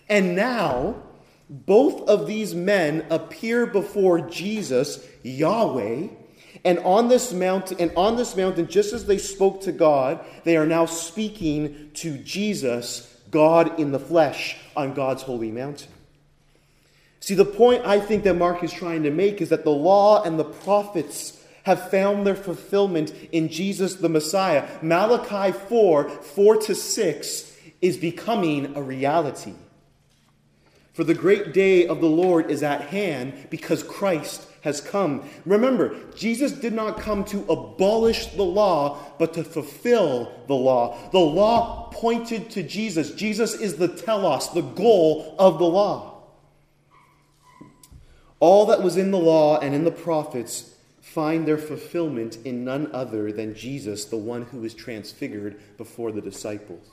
And 0.08 0.34
now, 0.34 1.04
both 1.48 2.08
of 2.08 2.26
these 2.26 2.52
men 2.52 3.06
appear 3.10 3.64
before 3.64 4.22
Jesus, 4.22 5.06
Yahweh, 5.22 6.08
and 6.64 6.78
on 6.80 7.08
this 7.08 7.32
mountain, 7.32 7.78
and 7.80 7.92
on 7.96 8.16
this 8.16 8.36
mountain, 8.36 8.66
just 8.66 8.92
as 8.92 9.06
they 9.06 9.18
spoke 9.18 9.62
to 9.62 9.72
God, 9.72 10.24
they 10.44 10.56
are 10.56 10.66
now 10.66 10.86
speaking 10.86 11.90
to 11.94 12.18
Jesus, 12.18 13.16
God 13.30 13.78
in 13.78 13.92
the 13.92 13.98
flesh, 13.98 14.56
on 14.76 14.94
God's 14.94 15.22
holy 15.22 15.50
mountain. 15.50 15.90
See, 17.20 17.34
the 17.34 17.44
point 17.44 17.84
I 17.84 18.00
think 18.00 18.24
that 18.24 18.34
Mark 18.34 18.62
is 18.62 18.72
trying 18.72 19.02
to 19.02 19.10
make 19.10 19.40
is 19.40 19.50
that 19.50 19.64
the 19.64 19.70
law 19.70 20.22
and 20.22 20.38
the 20.38 20.44
prophets 20.44 21.38
have 21.64 21.90
found 21.90 22.26
their 22.26 22.34
fulfillment 22.34 23.12
in 23.32 23.48
Jesus 23.48 23.96
the 23.96 24.08
Messiah. 24.08 24.66
Malachi 24.80 25.52
4 25.52 26.08
4 26.08 26.56
to 26.56 26.74
6 26.74 27.52
is 27.82 27.96
becoming 27.96 28.74
a 28.76 28.82
reality. 28.82 29.54
For 30.94 31.04
the 31.04 31.14
great 31.14 31.52
day 31.52 31.86
of 31.86 32.00
the 32.00 32.08
Lord 32.08 32.50
is 32.50 32.62
at 32.62 32.80
hand 32.80 33.48
because 33.50 33.82
Christ 33.82 34.47
has 34.62 34.80
come. 34.80 35.28
Remember, 35.44 35.96
Jesus 36.14 36.52
did 36.52 36.72
not 36.72 37.00
come 37.00 37.24
to 37.26 37.44
abolish 37.50 38.26
the 38.26 38.42
law, 38.42 38.98
but 39.18 39.34
to 39.34 39.44
fulfill 39.44 40.32
the 40.46 40.54
law. 40.54 40.98
The 41.10 41.18
law 41.18 41.90
pointed 41.92 42.50
to 42.50 42.62
Jesus. 42.62 43.12
Jesus 43.12 43.54
is 43.54 43.76
the 43.76 43.88
telos, 43.88 44.52
the 44.52 44.62
goal 44.62 45.36
of 45.38 45.58
the 45.58 45.66
law. 45.66 46.22
All 48.40 48.66
that 48.66 48.82
was 48.82 48.96
in 48.96 49.10
the 49.10 49.18
law 49.18 49.58
and 49.58 49.74
in 49.74 49.84
the 49.84 49.90
prophets 49.90 50.74
find 51.00 51.46
their 51.46 51.58
fulfillment 51.58 52.38
in 52.44 52.64
none 52.64 52.90
other 52.92 53.32
than 53.32 53.54
Jesus, 53.54 54.04
the 54.04 54.16
one 54.16 54.42
who 54.42 54.60
was 54.60 54.74
transfigured 54.74 55.58
before 55.76 56.12
the 56.12 56.20
disciples. 56.20 56.86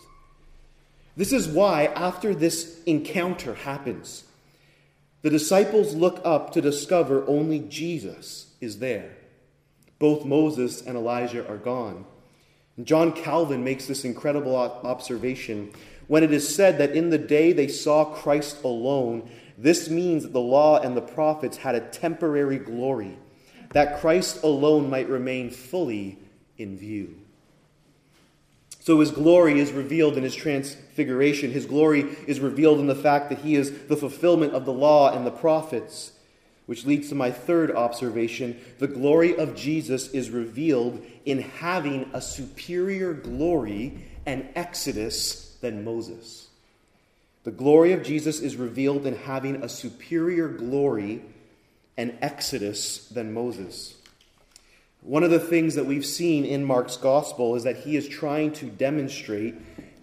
This 1.17 1.31
is 1.31 1.47
why, 1.47 1.85
after 1.85 2.33
this 2.33 2.83
encounter 2.83 3.53
happens, 3.53 4.24
the 5.25 5.31
disciples 5.31 5.95
look 5.95 6.21
up 6.23 6.51
to 6.51 6.61
discover 6.61 7.25
only 7.27 7.57
Jesus 7.57 8.53
is 8.61 8.77
there. 8.77 9.17
Both 9.97 10.23
Moses 10.23 10.83
and 10.83 10.95
Elijah 10.95 11.49
are 11.49 11.57
gone. 11.57 12.05
John 12.83 13.11
Calvin 13.11 13.63
makes 13.63 13.87
this 13.87 14.05
incredible 14.05 14.55
observation. 14.55 15.71
When 16.05 16.23
it 16.23 16.31
is 16.31 16.55
said 16.55 16.77
that 16.77 16.95
in 16.95 17.09
the 17.09 17.17
day 17.17 17.53
they 17.53 17.67
saw 17.67 18.05
Christ 18.05 18.63
alone, 18.63 19.27
this 19.57 19.89
means 19.89 20.21
that 20.21 20.33
the 20.33 20.39
law 20.39 20.79
and 20.79 20.95
the 20.95 21.01
prophets 21.01 21.57
had 21.57 21.73
a 21.73 21.89
temporary 21.89 22.59
glory, 22.59 23.17
that 23.71 24.01
Christ 24.01 24.43
alone 24.43 24.91
might 24.91 25.09
remain 25.09 25.49
fully 25.49 26.19
in 26.59 26.77
view. 26.77 27.24
So 28.85 28.99
his 28.99 29.09
glory 29.09 29.59
is 29.59 29.71
revealed 29.71 30.15
in 30.15 30.21
his 30.21 30.35
transfiguration. 30.35 31.49
His 31.49 31.65
glory 31.65 32.01
is 32.27 32.39
revealed 32.39 32.79
in 32.79 32.85
the 32.85 32.93
fact 32.93 33.29
that 33.29 33.39
he 33.39 33.55
is 33.55 33.87
the 33.87 33.97
fulfillment 33.97 34.53
of 34.53 34.65
the 34.65 34.73
law 34.73 35.11
and 35.11 35.25
the 35.25 35.31
prophets. 35.31 36.11
Which 36.67 36.85
leads 36.85 37.09
to 37.09 37.15
my 37.15 37.31
third 37.31 37.71
observation. 37.71 38.59
The 38.77 38.87
glory 38.87 39.35
of 39.37 39.55
Jesus 39.55 40.09
is 40.09 40.29
revealed 40.29 41.03
in 41.25 41.41
having 41.41 42.11
a 42.13 42.21
superior 42.21 43.15
glory 43.15 44.05
and 44.23 44.49
exodus 44.55 45.57
than 45.61 45.83
Moses. 45.83 46.49
The 47.43 47.49
glory 47.49 47.91
of 47.91 48.03
Jesus 48.03 48.39
is 48.39 48.55
revealed 48.55 49.07
in 49.07 49.15
having 49.15 49.63
a 49.63 49.69
superior 49.69 50.47
glory 50.47 51.23
and 51.97 52.15
exodus 52.21 53.09
than 53.09 53.33
Moses. 53.33 53.95
One 55.05 55.21
of 55.21 55.29
the 55.29 55.39
things 55.39 55.75
that 55.75 55.85
we've 55.85 56.05
seen 56.05 56.45
in 56.45 56.65
Mark's 56.65 56.97
gospel 56.97 57.55
is 57.55 57.63
that 57.63 57.77
he 57.77 57.95
is 57.95 58.09
trying 58.09 58.53
to 58.53 58.65
demonstrate 58.65 59.53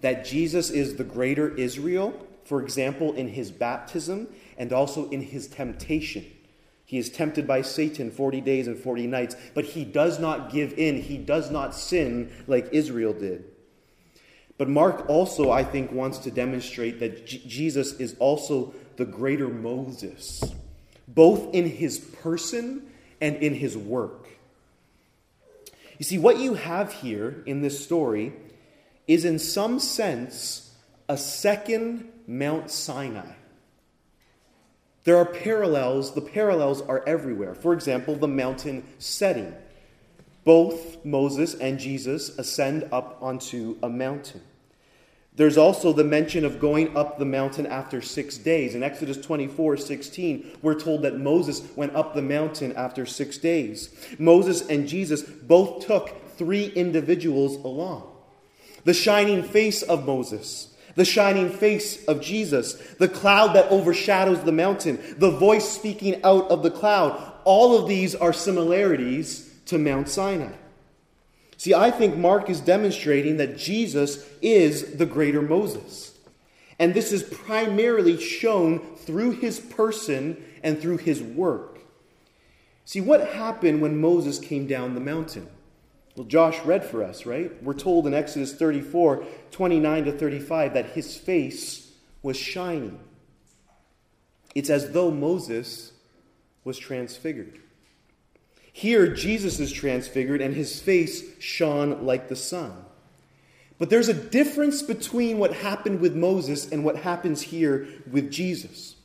that 0.01 0.23
Jesus 0.23 0.69
is 0.69 0.95
the 0.95 1.03
greater 1.03 1.53
Israel, 1.55 2.25
for 2.45 2.61
example, 2.61 3.11
in 3.11 3.27
his 3.27 3.51
baptism 3.51 4.29
and 4.57 4.71
also 4.71 5.09
in 5.09 5.21
his 5.21 5.47
temptation. 5.47 6.25
He 6.85 6.97
is 6.97 7.09
tempted 7.09 7.45
by 7.45 7.63
Satan 7.63 8.11
40 8.11 8.39
days 8.39 8.67
and 8.67 8.77
40 8.77 9.07
nights, 9.07 9.35
but 9.53 9.65
he 9.65 9.83
does 9.83 10.19
not 10.19 10.53
give 10.53 10.71
in. 10.79 11.01
He 11.01 11.17
does 11.17 11.51
not 11.51 11.75
sin 11.75 12.31
like 12.47 12.69
Israel 12.71 13.11
did. 13.11 13.43
But 14.57 14.69
Mark 14.69 15.09
also, 15.09 15.51
I 15.51 15.65
think, 15.65 15.91
wants 15.91 16.19
to 16.19 16.31
demonstrate 16.31 17.01
that 17.01 17.25
J- 17.25 17.41
Jesus 17.45 17.91
is 17.99 18.15
also 18.19 18.73
the 18.95 19.05
greater 19.05 19.49
Moses, 19.49 20.45
both 21.09 21.53
in 21.53 21.69
his 21.69 21.99
person 21.99 22.89
and 23.19 23.35
in 23.37 23.53
his 23.53 23.75
work. 23.75 24.22
You 26.03 26.05
see, 26.05 26.17
what 26.17 26.37
you 26.37 26.55
have 26.55 26.91
here 26.91 27.41
in 27.45 27.61
this 27.61 27.81
story 27.81 28.33
is, 29.07 29.23
in 29.23 29.39
some 29.39 29.79
sense, 29.79 30.75
a 31.07 31.15
second 31.15 32.09
Mount 32.27 32.69
Sinai. 32.69 33.31
There 35.05 35.15
are 35.15 35.23
parallels, 35.23 36.13
the 36.13 36.19
parallels 36.19 36.81
are 36.81 37.07
everywhere. 37.07 37.55
For 37.55 37.71
example, 37.71 38.17
the 38.17 38.27
mountain 38.27 38.83
setting. 38.99 39.55
Both 40.43 41.05
Moses 41.05 41.55
and 41.55 41.79
Jesus 41.79 42.37
ascend 42.37 42.89
up 42.91 43.17
onto 43.21 43.77
a 43.81 43.87
mountain. 43.87 44.41
There's 45.35 45.57
also 45.57 45.93
the 45.93 46.03
mention 46.03 46.45
of 46.45 46.59
going 46.59 46.95
up 46.95 47.17
the 47.17 47.25
mountain 47.25 47.65
after 47.65 48.01
six 48.01 48.37
days. 48.37 48.75
In 48.75 48.83
Exodus 48.83 49.17
24 49.17 49.77
16, 49.77 50.57
we're 50.61 50.79
told 50.79 51.01
that 51.01 51.17
Moses 51.17 51.63
went 51.75 51.95
up 51.95 52.13
the 52.13 52.21
mountain 52.21 52.71
after 52.73 53.05
six 53.05 53.37
days. 53.39 53.89
Moses 54.19 54.67
and 54.67 54.87
Jesus 54.87 55.23
both 55.23 55.87
took 55.87 56.35
three 56.37 56.67
individuals 56.67 57.55
along 57.55 58.09
the 58.83 58.93
shining 58.93 59.41
face 59.43 59.81
of 59.81 60.05
Moses, 60.05 60.75
the 60.95 61.05
shining 61.05 61.49
face 61.49 62.03
of 62.05 62.21
Jesus, 62.21 62.73
the 62.95 63.07
cloud 63.07 63.55
that 63.55 63.71
overshadows 63.71 64.43
the 64.43 64.51
mountain, 64.51 64.99
the 65.17 65.31
voice 65.31 65.67
speaking 65.67 66.21
out 66.23 66.49
of 66.51 66.63
the 66.63 66.71
cloud. 66.71 67.33
All 67.45 67.77
of 67.77 67.87
these 67.87 68.13
are 68.13 68.33
similarities 68.33 69.49
to 69.67 69.77
Mount 69.79 70.09
Sinai. 70.09 70.51
See, 71.63 71.73
I 71.73 71.91
think 71.91 72.17
Mark 72.17 72.49
is 72.49 72.59
demonstrating 72.59 73.37
that 73.37 73.57
Jesus 73.57 74.27
is 74.41 74.97
the 74.97 75.05
greater 75.05 75.41
Moses. 75.41 76.11
And 76.77 76.93
this 76.93 77.13
is 77.13 77.23
primarily 77.23 78.19
shown 78.19 78.79
through 78.97 79.39
his 79.39 79.61
person 79.61 80.43
and 80.61 80.81
through 80.81 80.97
his 80.97 81.23
work. 81.23 81.79
See, 82.83 82.99
what 82.99 83.29
happened 83.29 83.81
when 83.81 84.01
Moses 84.01 84.39
came 84.39 84.67
down 84.67 84.93
the 84.93 84.99
mountain? 84.99 85.47
Well, 86.17 86.25
Josh 86.25 86.59
read 86.65 86.83
for 86.83 87.01
us, 87.01 87.25
right? 87.25 87.63
We're 87.63 87.75
told 87.75 88.07
in 88.07 88.13
Exodus 88.13 88.53
34 88.53 89.23
29 89.51 90.03
to 90.03 90.11
35 90.11 90.73
that 90.73 90.87
his 90.87 91.15
face 91.15 91.93
was 92.21 92.35
shining. 92.35 92.99
It's 94.53 94.69
as 94.69 94.91
though 94.91 95.11
Moses 95.11 95.93
was 96.65 96.77
transfigured. 96.77 97.62
Here, 98.75 99.07
Jesus 99.07 99.59
is 99.59 99.71
transfigured 99.71 100.41
and 100.41 100.55
his 100.55 100.81
face 100.81 101.23
shone 101.39 102.05
like 102.05 102.27
the 102.27 102.35
sun. 102.35 102.73
But 103.77 103.89
there's 103.89 104.09
a 104.09 104.13
difference 104.13 104.81
between 104.81 105.37
what 105.37 105.53
happened 105.53 105.99
with 105.99 106.15
Moses 106.15 106.71
and 106.71 106.83
what 106.83 106.97
happens 106.97 107.41
here 107.41 107.87
with 108.11 108.31
Jesus. 108.31 108.95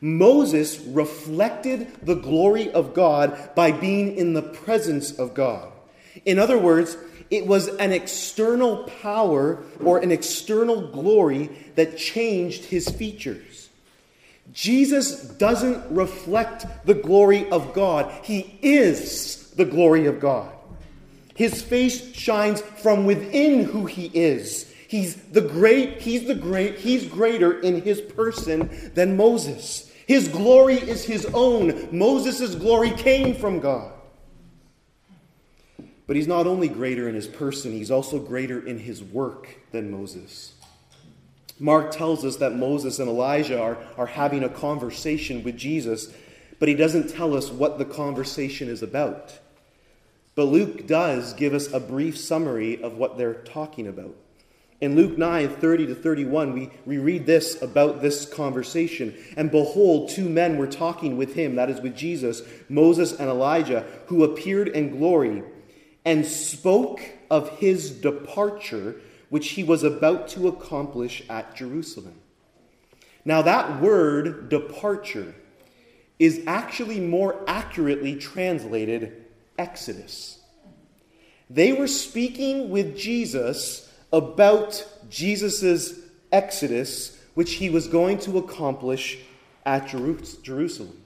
Moses 0.00 0.78
reflected 0.80 1.88
the 2.04 2.14
glory 2.14 2.70
of 2.72 2.94
God 2.94 3.54
by 3.54 3.70
being 3.70 4.16
in 4.16 4.32
the 4.32 4.42
presence 4.42 5.12
of 5.12 5.34
God. 5.34 5.72
In 6.24 6.38
other 6.38 6.58
words, 6.58 6.96
it 7.30 7.46
was 7.46 7.68
an 7.68 7.92
external 7.92 8.84
power 9.02 9.62
or 9.84 9.98
an 9.98 10.10
external 10.10 10.88
glory 10.88 11.50
that 11.74 11.98
changed 11.98 12.64
his 12.64 12.88
features. 12.88 13.47
Jesus 14.52 15.22
doesn't 15.22 15.94
reflect 15.94 16.66
the 16.86 16.94
glory 16.94 17.48
of 17.50 17.72
God, 17.72 18.12
he 18.24 18.58
is 18.62 19.50
the 19.56 19.64
glory 19.64 20.06
of 20.06 20.20
God. 20.20 20.52
His 21.34 21.62
face 21.62 22.14
shines 22.14 22.60
from 22.60 23.04
within 23.04 23.64
who 23.64 23.86
he 23.86 24.06
is. 24.06 24.72
He's 24.88 25.14
the 25.14 25.40
great, 25.40 26.00
he's 26.00 26.26
the 26.26 26.34
great, 26.34 26.78
he's 26.78 27.06
greater 27.06 27.60
in 27.60 27.82
his 27.82 28.00
person 28.00 28.90
than 28.94 29.16
Moses. 29.16 29.92
His 30.06 30.26
glory 30.28 30.76
is 30.76 31.04
his 31.04 31.26
own. 31.34 31.88
Moses' 31.96 32.54
glory 32.54 32.90
came 32.90 33.34
from 33.34 33.60
God. 33.60 33.92
But 36.06 36.16
he's 36.16 36.26
not 36.26 36.46
only 36.46 36.68
greater 36.68 37.06
in 37.06 37.14
his 37.14 37.26
person, 37.26 37.70
he's 37.72 37.90
also 37.90 38.18
greater 38.18 38.66
in 38.66 38.78
his 38.78 39.02
work 39.02 39.48
than 39.70 39.90
Moses. 39.90 40.54
Mark 41.58 41.90
tells 41.90 42.24
us 42.24 42.36
that 42.36 42.54
Moses 42.54 42.98
and 42.98 43.08
Elijah 43.08 43.60
are, 43.60 43.78
are 43.96 44.06
having 44.06 44.44
a 44.44 44.48
conversation 44.48 45.42
with 45.42 45.56
Jesus, 45.56 46.12
but 46.58 46.68
he 46.68 46.74
doesn't 46.74 47.10
tell 47.10 47.36
us 47.36 47.50
what 47.50 47.78
the 47.78 47.84
conversation 47.84 48.68
is 48.68 48.82
about. 48.82 49.38
But 50.34 50.44
Luke 50.44 50.86
does 50.86 51.32
give 51.32 51.52
us 51.52 51.72
a 51.72 51.80
brief 51.80 52.16
summary 52.16 52.80
of 52.80 52.96
what 52.96 53.18
they're 53.18 53.34
talking 53.34 53.88
about. 53.88 54.14
In 54.80 54.94
Luke 54.94 55.18
9 55.18 55.48
30 55.48 55.86
to 55.88 55.94
31, 55.96 56.52
we, 56.52 56.70
we 56.86 56.98
read 56.98 57.26
this 57.26 57.60
about 57.60 58.00
this 58.00 58.24
conversation. 58.24 59.16
And 59.36 59.50
behold, 59.50 60.10
two 60.10 60.28
men 60.28 60.56
were 60.56 60.68
talking 60.68 61.16
with 61.16 61.34
him, 61.34 61.56
that 61.56 61.68
is, 61.68 61.80
with 61.80 61.96
Jesus, 61.96 62.42
Moses 62.68 63.12
and 63.12 63.28
Elijah, 63.28 63.84
who 64.06 64.22
appeared 64.22 64.68
in 64.68 64.96
glory 64.96 65.42
and 66.04 66.24
spoke 66.24 67.00
of 67.28 67.58
his 67.58 67.90
departure, 67.90 69.00
which 69.28 69.50
he 69.50 69.62
was 69.62 69.82
about 69.82 70.28
to 70.28 70.48
accomplish 70.48 71.22
at 71.28 71.54
Jerusalem. 71.54 72.14
Now, 73.24 73.42
that 73.42 73.80
word 73.80 74.48
departure 74.48 75.34
is 76.18 76.42
actually 76.46 77.00
more 77.00 77.44
accurately 77.46 78.16
translated 78.16 79.24
Exodus. 79.58 80.38
They 81.50 81.72
were 81.72 81.86
speaking 81.88 82.70
with 82.70 82.96
Jesus 82.96 83.92
about 84.12 84.86
Jesus' 85.08 85.98
Exodus, 86.32 87.18
which 87.34 87.54
he 87.54 87.70
was 87.70 87.86
going 87.86 88.18
to 88.20 88.38
accomplish 88.38 89.18
at 89.64 89.88
Jerusalem. 89.88 91.02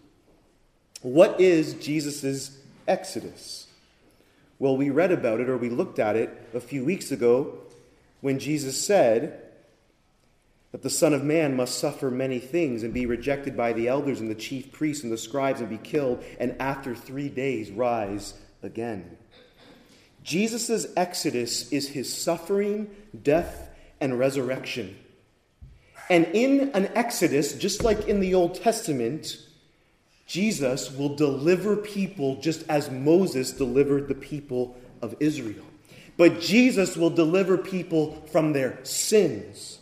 What 1.02 1.40
is 1.40 1.74
Jesus' 1.74 2.58
Exodus? 2.86 3.66
Well, 4.58 4.76
we 4.76 4.90
read 4.90 5.10
about 5.10 5.40
it 5.40 5.48
or 5.48 5.56
we 5.56 5.68
looked 5.68 5.98
at 5.98 6.14
it 6.14 6.30
a 6.54 6.60
few 6.60 6.84
weeks 6.84 7.10
ago 7.10 7.58
when 8.22 8.38
Jesus 8.38 8.82
said 8.82 9.42
that 10.70 10.80
the 10.80 10.88
Son 10.88 11.12
of 11.12 11.22
Man 11.22 11.54
must 11.54 11.78
suffer 11.78 12.10
many 12.10 12.38
things 12.38 12.82
and 12.82 12.94
be 12.94 13.04
rejected 13.04 13.54
by 13.54 13.74
the 13.74 13.88
elders 13.88 14.20
and 14.20 14.30
the 14.30 14.34
chief 14.34 14.72
priests 14.72 15.04
and 15.04 15.12
the 15.12 15.18
scribes 15.18 15.60
and 15.60 15.68
be 15.68 15.76
killed, 15.76 16.24
and 16.40 16.56
after 16.58 16.94
three 16.94 17.28
days 17.28 17.70
rise 17.70 18.32
again. 18.62 19.18
Jesus' 20.22 20.86
exodus 20.96 21.70
is 21.70 21.88
his 21.88 22.10
suffering, 22.10 22.90
death, 23.22 23.68
and 24.00 24.18
resurrection. 24.18 24.96
And 26.08 26.26
in 26.32 26.70
an 26.74 26.90
exodus, 26.94 27.54
just 27.54 27.82
like 27.82 28.08
in 28.08 28.20
the 28.20 28.34
Old 28.34 28.54
Testament, 28.54 29.38
Jesus 30.26 30.92
will 30.92 31.16
deliver 31.16 31.76
people 31.76 32.40
just 32.40 32.64
as 32.68 32.90
Moses 32.90 33.52
delivered 33.52 34.08
the 34.08 34.14
people 34.14 34.76
of 35.02 35.16
Israel. 35.20 35.64
But 36.16 36.40
Jesus 36.40 36.96
will 36.96 37.10
deliver 37.10 37.56
people 37.56 38.22
from 38.30 38.52
their 38.52 38.78
sins. 38.84 39.78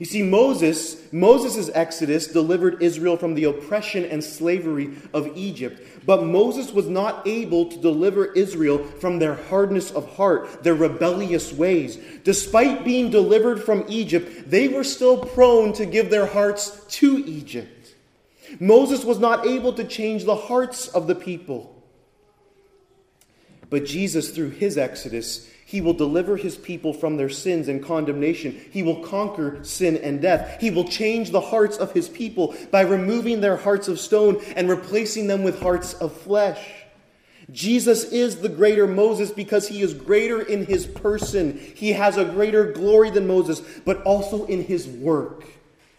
You 0.00 0.06
see, 0.06 0.22
Moses, 0.22 1.12
Moses' 1.12 1.70
exodus 1.74 2.26
delivered 2.26 2.82
Israel 2.82 3.18
from 3.18 3.34
the 3.34 3.44
oppression 3.44 4.06
and 4.06 4.24
slavery 4.24 4.92
of 5.12 5.36
Egypt. 5.36 6.06
But 6.06 6.24
Moses 6.24 6.72
was 6.72 6.86
not 6.88 7.26
able 7.28 7.66
to 7.66 7.76
deliver 7.76 8.32
Israel 8.32 8.82
from 8.82 9.18
their 9.18 9.34
hardness 9.34 9.90
of 9.90 10.16
heart, 10.16 10.64
their 10.64 10.74
rebellious 10.74 11.52
ways. 11.52 11.98
Despite 12.24 12.82
being 12.82 13.10
delivered 13.10 13.62
from 13.62 13.84
Egypt, 13.88 14.48
they 14.50 14.68
were 14.68 14.84
still 14.84 15.18
prone 15.18 15.74
to 15.74 15.84
give 15.84 16.08
their 16.08 16.26
hearts 16.26 16.82
to 16.96 17.18
Egypt. 17.18 17.94
Moses 18.58 19.04
was 19.04 19.18
not 19.18 19.46
able 19.46 19.74
to 19.74 19.84
change 19.84 20.24
the 20.24 20.34
hearts 20.34 20.88
of 20.88 21.08
the 21.08 21.14
people. 21.14 21.76
But 23.68 23.84
Jesus, 23.84 24.30
through 24.30 24.50
his 24.50 24.78
exodus, 24.78 25.48
he 25.70 25.80
will 25.80 25.92
deliver 25.92 26.36
his 26.36 26.56
people 26.56 26.92
from 26.92 27.16
their 27.16 27.28
sins 27.28 27.68
and 27.68 27.80
condemnation. 27.80 28.60
He 28.72 28.82
will 28.82 29.04
conquer 29.04 29.62
sin 29.62 29.96
and 29.98 30.20
death. 30.20 30.60
He 30.60 30.68
will 30.68 30.82
change 30.82 31.30
the 31.30 31.40
hearts 31.40 31.76
of 31.76 31.92
his 31.92 32.08
people 32.08 32.56
by 32.72 32.80
removing 32.80 33.40
their 33.40 33.56
hearts 33.56 33.86
of 33.86 34.00
stone 34.00 34.42
and 34.56 34.68
replacing 34.68 35.28
them 35.28 35.44
with 35.44 35.62
hearts 35.62 35.94
of 35.94 36.12
flesh. 36.12 36.58
Jesus 37.52 38.02
is 38.02 38.40
the 38.40 38.48
greater 38.48 38.88
Moses 38.88 39.30
because 39.30 39.68
he 39.68 39.80
is 39.80 39.94
greater 39.94 40.42
in 40.42 40.66
his 40.66 40.88
person. 40.88 41.56
He 41.76 41.92
has 41.92 42.16
a 42.16 42.24
greater 42.24 42.72
glory 42.72 43.10
than 43.10 43.28
Moses, 43.28 43.62
but 43.84 44.02
also 44.02 44.46
in 44.46 44.64
his 44.64 44.88
work, 44.88 45.44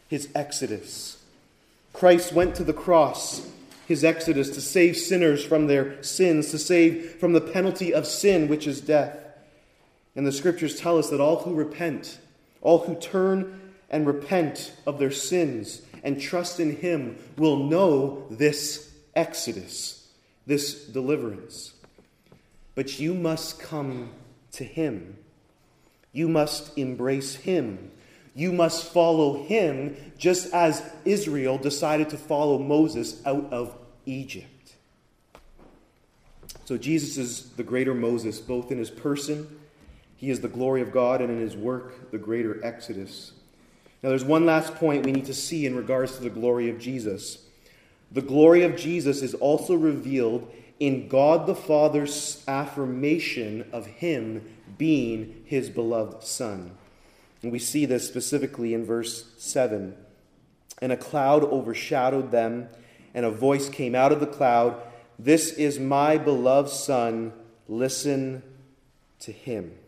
his 0.09 0.27
exodus. 0.35 1.23
Christ 1.93 2.33
went 2.33 2.55
to 2.55 2.65
the 2.65 2.73
cross, 2.73 3.49
his 3.87 4.03
exodus, 4.03 4.49
to 4.49 4.59
save 4.59 4.97
sinners 4.97 5.45
from 5.45 5.67
their 5.67 6.03
sins, 6.03 6.51
to 6.51 6.59
save 6.59 7.11
from 7.21 7.31
the 7.31 7.39
penalty 7.39 7.93
of 7.93 8.05
sin, 8.05 8.49
which 8.49 8.67
is 8.67 8.81
death. 8.81 9.19
And 10.15 10.27
the 10.27 10.31
scriptures 10.31 10.79
tell 10.79 10.97
us 10.97 11.09
that 11.09 11.21
all 11.21 11.39
who 11.39 11.53
repent, 11.53 12.19
All 12.61 12.79
who 12.79 12.95
turn 12.95 13.73
and 13.89 14.05
repent 14.05 14.73
of 14.85 14.99
their 14.99 15.11
sins 15.11 15.81
and 16.03 16.19
trust 16.19 16.59
in 16.59 16.77
Him 16.77 17.17
will 17.37 17.57
know 17.57 18.25
this 18.29 18.91
exodus, 19.15 20.07
this 20.45 20.85
deliverance. 20.85 21.73
But 22.75 22.99
you 22.99 23.13
must 23.13 23.59
come 23.59 24.11
to 24.53 24.63
Him. 24.63 25.17
You 26.11 26.27
must 26.27 26.77
embrace 26.77 27.35
Him. 27.35 27.91
You 28.33 28.51
must 28.51 28.85
follow 28.85 29.43
Him 29.43 29.95
just 30.17 30.53
as 30.53 30.83
Israel 31.05 31.57
decided 31.57 32.09
to 32.09 32.17
follow 32.17 32.57
Moses 32.57 33.21
out 33.25 33.51
of 33.51 33.77
Egypt. 34.05 34.47
So 36.65 36.77
Jesus 36.77 37.17
is 37.17 37.49
the 37.51 37.63
greater 37.63 37.93
Moses, 37.93 38.39
both 38.39 38.71
in 38.71 38.77
his 38.77 38.89
person, 38.89 39.59
he 40.21 40.29
is 40.29 40.41
the 40.41 40.47
glory 40.47 40.83
of 40.83 40.91
God, 40.91 41.19
and 41.19 41.31
in 41.31 41.39
his 41.39 41.57
work, 41.57 42.11
the 42.11 42.17
greater 42.19 42.63
Exodus. 42.63 43.31
Now, 44.03 44.09
there's 44.09 44.23
one 44.23 44.45
last 44.45 44.75
point 44.75 45.03
we 45.03 45.11
need 45.11 45.25
to 45.25 45.33
see 45.33 45.65
in 45.65 45.75
regards 45.75 46.15
to 46.15 46.21
the 46.21 46.29
glory 46.29 46.69
of 46.69 46.77
Jesus. 46.77 47.39
The 48.11 48.21
glory 48.21 48.61
of 48.61 48.75
Jesus 48.75 49.23
is 49.23 49.33
also 49.33 49.73
revealed 49.73 50.53
in 50.79 51.07
God 51.07 51.47
the 51.47 51.55
Father's 51.55 52.43
affirmation 52.47 53.67
of 53.73 53.87
him 53.87 54.47
being 54.77 55.41
his 55.45 55.71
beloved 55.71 56.23
Son. 56.23 56.69
And 57.41 57.51
we 57.51 57.57
see 57.57 57.87
this 57.87 58.07
specifically 58.07 58.75
in 58.75 58.85
verse 58.85 59.25
7. 59.39 59.95
And 60.83 60.91
a 60.91 60.97
cloud 60.97 61.43
overshadowed 61.45 62.29
them, 62.29 62.69
and 63.15 63.25
a 63.25 63.31
voice 63.31 63.69
came 63.69 63.95
out 63.95 64.11
of 64.11 64.19
the 64.19 64.27
cloud 64.27 64.79
This 65.17 65.51
is 65.53 65.79
my 65.79 66.19
beloved 66.19 66.69
Son, 66.69 67.33
listen 67.67 68.43
to 69.21 69.31
him. 69.31 69.79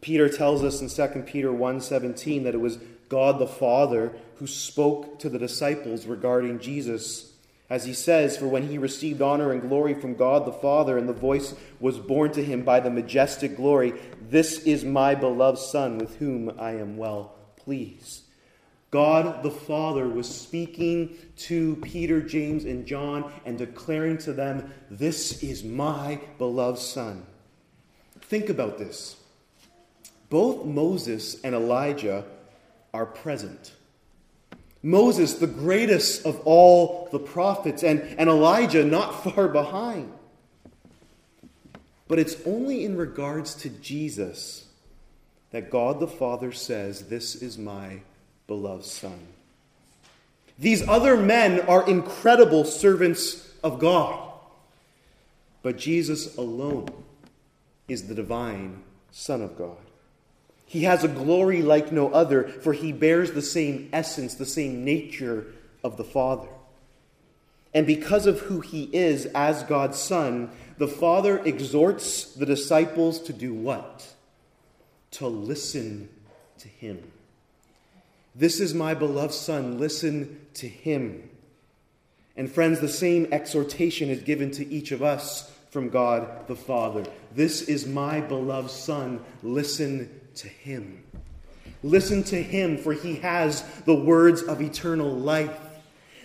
Peter 0.00 0.28
tells 0.28 0.62
us 0.64 0.80
in 0.80 0.88
2 0.88 1.26
Peter 1.26 1.52
1:17 1.52 2.44
that 2.44 2.54
it 2.54 2.60
was 2.60 2.78
God 3.08 3.38
the 3.38 3.46
Father 3.46 4.12
who 4.36 4.46
spoke 4.46 5.18
to 5.18 5.28
the 5.28 5.38
disciples 5.38 6.06
regarding 6.06 6.58
Jesus. 6.58 7.32
As 7.68 7.84
he 7.84 7.92
says, 7.92 8.36
for 8.36 8.48
when 8.48 8.68
he 8.68 8.78
received 8.78 9.22
honor 9.22 9.52
and 9.52 9.62
glory 9.62 9.94
from 9.94 10.16
God 10.16 10.44
the 10.44 10.52
Father, 10.52 10.98
and 10.98 11.08
the 11.08 11.12
voice 11.12 11.54
was 11.78 11.98
borne 11.98 12.32
to 12.32 12.42
him 12.42 12.62
by 12.62 12.80
the 12.80 12.90
majestic 12.90 13.56
glory, 13.56 13.94
This 14.28 14.60
is 14.64 14.84
my 14.84 15.14
beloved 15.14 15.58
Son, 15.58 15.98
with 15.98 16.16
whom 16.16 16.52
I 16.58 16.72
am 16.72 16.96
well 16.96 17.36
pleased. 17.56 18.22
God 18.90 19.44
the 19.44 19.52
Father 19.52 20.08
was 20.08 20.28
speaking 20.28 21.16
to 21.36 21.76
Peter, 21.76 22.20
James, 22.20 22.64
and 22.64 22.86
John 22.86 23.32
and 23.44 23.56
declaring 23.56 24.18
to 24.18 24.32
them, 24.32 24.72
This 24.90 25.42
is 25.44 25.62
my 25.62 26.20
beloved 26.38 26.80
Son. 26.80 27.24
Think 28.20 28.48
about 28.48 28.78
this. 28.78 29.19
Both 30.30 30.64
Moses 30.64 31.40
and 31.42 31.54
Elijah 31.54 32.24
are 32.94 33.06
present. 33.06 33.72
Moses, 34.82 35.34
the 35.34 35.46
greatest 35.46 36.24
of 36.24 36.40
all 36.46 37.08
the 37.12 37.18
prophets, 37.18 37.82
and, 37.82 38.00
and 38.18 38.30
Elijah, 38.30 38.84
not 38.84 39.24
far 39.24 39.48
behind. 39.48 40.12
But 42.08 42.18
it's 42.18 42.36
only 42.46 42.84
in 42.84 42.96
regards 42.96 43.54
to 43.56 43.68
Jesus 43.68 44.66
that 45.50 45.70
God 45.70 46.00
the 46.00 46.08
Father 46.08 46.52
says, 46.52 47.08
This 47.08 47.34
is 47.34 47.58
my 47.58 48.00
beloved 48.46 48.84
Son. 48.84 49.26
These 50.58 50.86
other 50.88 51.16
men 51.16 51.60
are 51.60 51.88
incredible 51.88 52.64
servants 52.64 53.50
of 53.62 53.78
God. 53.78 54.28
But 55.62 55.78
Jesus 55.78 56.36
alone 56.36 56.88
is 57.88 58.08
the 58.08 58.14
divine 58.14 58.82
Son 59.10 59.42
of 59.42 59.56
God. 59.56 59.76
He 60.70 60.84
has 60.84 61.02
a 61.02 61.08
glory 61.08 61.62
like 61.62 61.90
no 61.90 62.12
other, 62.12 62.44
for 62.44 62.72
he 62.72 62.92
bears 62.92 63.32
the 63.32 63.42
same 63.42 63.88
essence, 63.92 64.36
the 64.36 64.46
same 64.46 64.84
nature 64.84 65.46
of 65.82 65.96
the 65.96 66.04
Father. 66.04 66.46
And 67.74 67.88
because 67.88 68.24
of 68.24 68.38
who 68.42 68.60
he 68.60 68.84
is 68.84 69.26
as 69.26 69.64
God's 69.64 69.98
Son, 69.98 70.48
the 70.78 70.86
Father 70.86 71.38
exhorts 71.38 72.34
the 72.34 72.46
disciples 72.46 73.20
to 73.22 73.32
do 73.32 73.52
what? 73.52 74.14
To 75.12 75.26
listen 75.26 76.08
to 76.58 76.68
him. 76.68 77.02
This 78.36 78.60
is 78.60 78.72
my 78.72 78.94
beloved 78.94 79.34
Son, 79.34 79.76
listen 79.76 80.38
to 80.54 80.68
him. 80.68 81.30
And 82.36 82.48
friends, 82.48 82.78
the 82.78 82.88
same 82.88 83.26
exhortation 83.32 84.08
is 84.08 84.22
given 84.22 84.52
to 84.52 84.72
each 84.72 84.92
of 84.92 85.02
us 85.02 85.50
from 85.70 85.88
God 85.88 86.46
the 86.46 86.54
Father. 86.54 87.04
This 87.34 87.62
is 87.62 87.88
my 87.88 88.20
beloved 88.20 88.70
Son, 88.70 89.18
listen 89.42 90.19
to 90.40 90.48
him. 90.48 91.02
Listen 91.82 92.22
to 92.24 92.42
him, 92.42 92.76
for 92.76 92.92
he 92.92 93.16
has 93.16 93.62
the 93.86 93.94
words 93.94 94.42
of 94.42 94.60
eternal 94.60 95.10
life. 95.10 95.58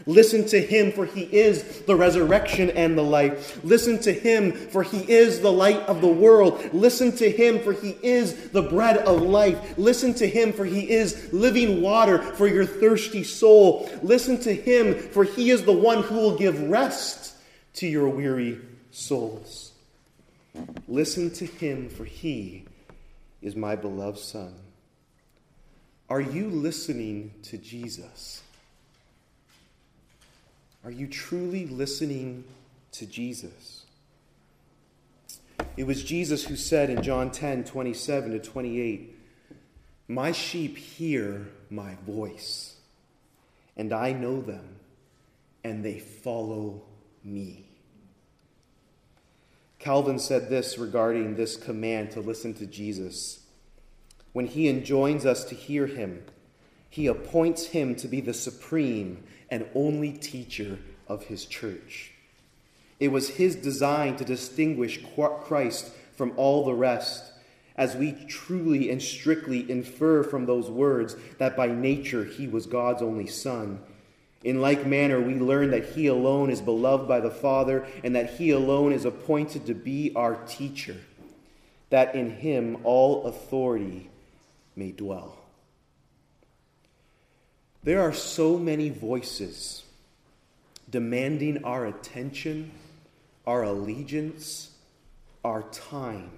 Listen 0.05 0.45
to 0.45 0.61
him, 0.61 0.91
for 0.91 1.05
he 1.05 1.21
is 1.23 1.81
the 1.83 1.95
resurrection 1.95 2.69
and 2.71 2.97
the 2.97 3.03
life. 3.03 3.63
Listen 3.63 3.97
to 3.99 4.13
him, 4.13 4.51
for 4.51 4.83
he 4.83 4.99
is 5.09 5.39
the 5.39 5.51
light 5.51 5.79
of 5.87 6.01
the 6.01 6.07
world. 6.07 6.69
Listen 6.73 7.15
to 7.15 7.31
him, 7.31 7.59
for 7.59 7.73
he 7.73 7.97
is 8.03 8.49
the 8.49 8.61
bread 8.61 8.97
of 8.97 9.21
life. 9.21 9.77
Listen 9.77 10.13
to 10.15 10.27
him, 10.27 10.53
for 10.53 10.65
he 10.65 10.91
is 10.91 11.33
living 11.33 11.81
water 11.81 12.19
for 12.21 12.47
your 12.47 12.65
thirsty 12.65 13.23
soul. 13.23 13.89
Listen 14.03 14.39
to 14.41 14.53
him, 14.53 14.93
for 14.95 15.23
he 15.23 15.49
is 15.49 15.63
the 15.63 15.73
one 15.73 16.03
who 16.03 16.15
will 16.15 16.37
give 16.37 16.61
rest 16.63 17.33
to 17.75 17.87
your 17.87 18.09
weary 18.09 18.59
souls. 18.91 19.71
Listen 20.87 21.31
to 21.31 21.45
him, 21.45 21.89
for 21.89 22.05
he 22.05 22.65
is 23.45 23.55
my 23.55 23.75
beloved 23.75 24.17
Son. 24.17 24.55
Are 26.09 26.19
you 26.19 26.49
listening 26.49 27.31
to 27.43 27.59
Jesus? 27.59 28.41
Are 30.83 30.89
you 30.89 31.05
truly 31.05 31.67
listening 31.67 32.43
to 32.93 33.05
Jesus? 33.05 33.85
It 35.77 35.85
was 35.85 36.03
Jesus 36.03 36.43
who 36.45 36.55
said 36.55 36.89
in 36.89 37.03
John 37.03 37.29
10 37.29 37.65
27 37.65 38.31
to 38.31 38.39
28, 38.39 39.15
My 40.07 40.31
sheep 40.31 40.75
hear 40.75 41.47
my 41.69 41.93
voice, 42.07 42.77
and 43.77 43.93
I 43.93 44.11
know 44.11 44.41
them, 44.41 44.77
and 45.63 45.85
they 45.85 45.99
follow 45.99 46.81
me. 47.23 47.74
Calvin 49.85 50.17
said 50.17 50.49
this 50.49 50.79
regarding 50.79 51.35
this 51.35 51.55
command 51.55 52.09
to 52.09 52.19
listen 52.19 52.55
to 52.55 52.65
Jesus. 52.65 53.41
When 54.33 54.47
he 54.47 54.67
enjoins 54.67 55.27
us 55.27 55.43
to 55.43 55.53
hear 55.53 55.85
him, 55.85 56.23
he 56.89 57.05
appoints 57.05 57.67
him 57.67 57.93
to 57.97 58.07
be 58.07 58.19
the 58.19 58.33
supreme 58.33 59.23
and 59.47 59.67
only 59.75 60.11
teacher 60.11 60.79
of 61.07 61.25
his 61.25 61.45
church. 61.45 62.13
It 62.99 63.09
was 63.09 63.29
his 63.29 63.55
design 63.55 64.15
to 64.15 64.25
distinguish 64.25 65.05
Christ 65.43 65.91
from 66.17 66.33
all 66.35 66.65
the 66.65 66.73
rest, 66.73 67.31
as 67.77 67.95
we 67.95 68.13
truly 68.27 68.89
and 68.89 68.99
strictly 68.99 69.69
infer 69.69 70.23
from 70.23 70.47
those 70.47 70.67
words 70.67 71.15
that 71.37 71.55
by 71.55 71.67
nature 71.67 72.23
he 72.23 72.47
was 72.47 72.65
God's 72.65 73.03
only 73.03 73.27
Son. 73.27 73.81
In 74.43 74.61
like 74.61 74.85
manner, 74.85 75.19
we 75.19 75.35
learn 75.35 75.71
that 75.71 75.85
he 75.85 76.07
alone 76.07 76.49
is 76.49 76.61
beloved 76.61 77.07
by 77.07 77.19
the 77.19 77.31
Father 77.31 77.87
and 78.03 78.15
that 78.15 78.31
he 78.31 78.51
alone 78.51 78.93
is 78.93 79.05
appointed 79.05 79.65
to 79.65 79.73
be 79.73 80.11
our 80.15 80.35
teacher, 80.45 80.97
that 81.89 82.13
in 82.15 82.29
him 82.29 82.77
all 82.83 83.25
authority 83.25 84.09
may 84.75 84.91
dwell. 84.91 85.37
There 87.83 88.01
are 88.01 88.13
so 88.13 88.57
many 88.57 88.89
voices 88.89 89.83
demanding 90.89 91.63
our 91.63 91.85
attention, 91.85 92.71
our 93.45 93.63
allegiance, 93.63 94.71
our 95.43 95.63
time. 95.63 96.31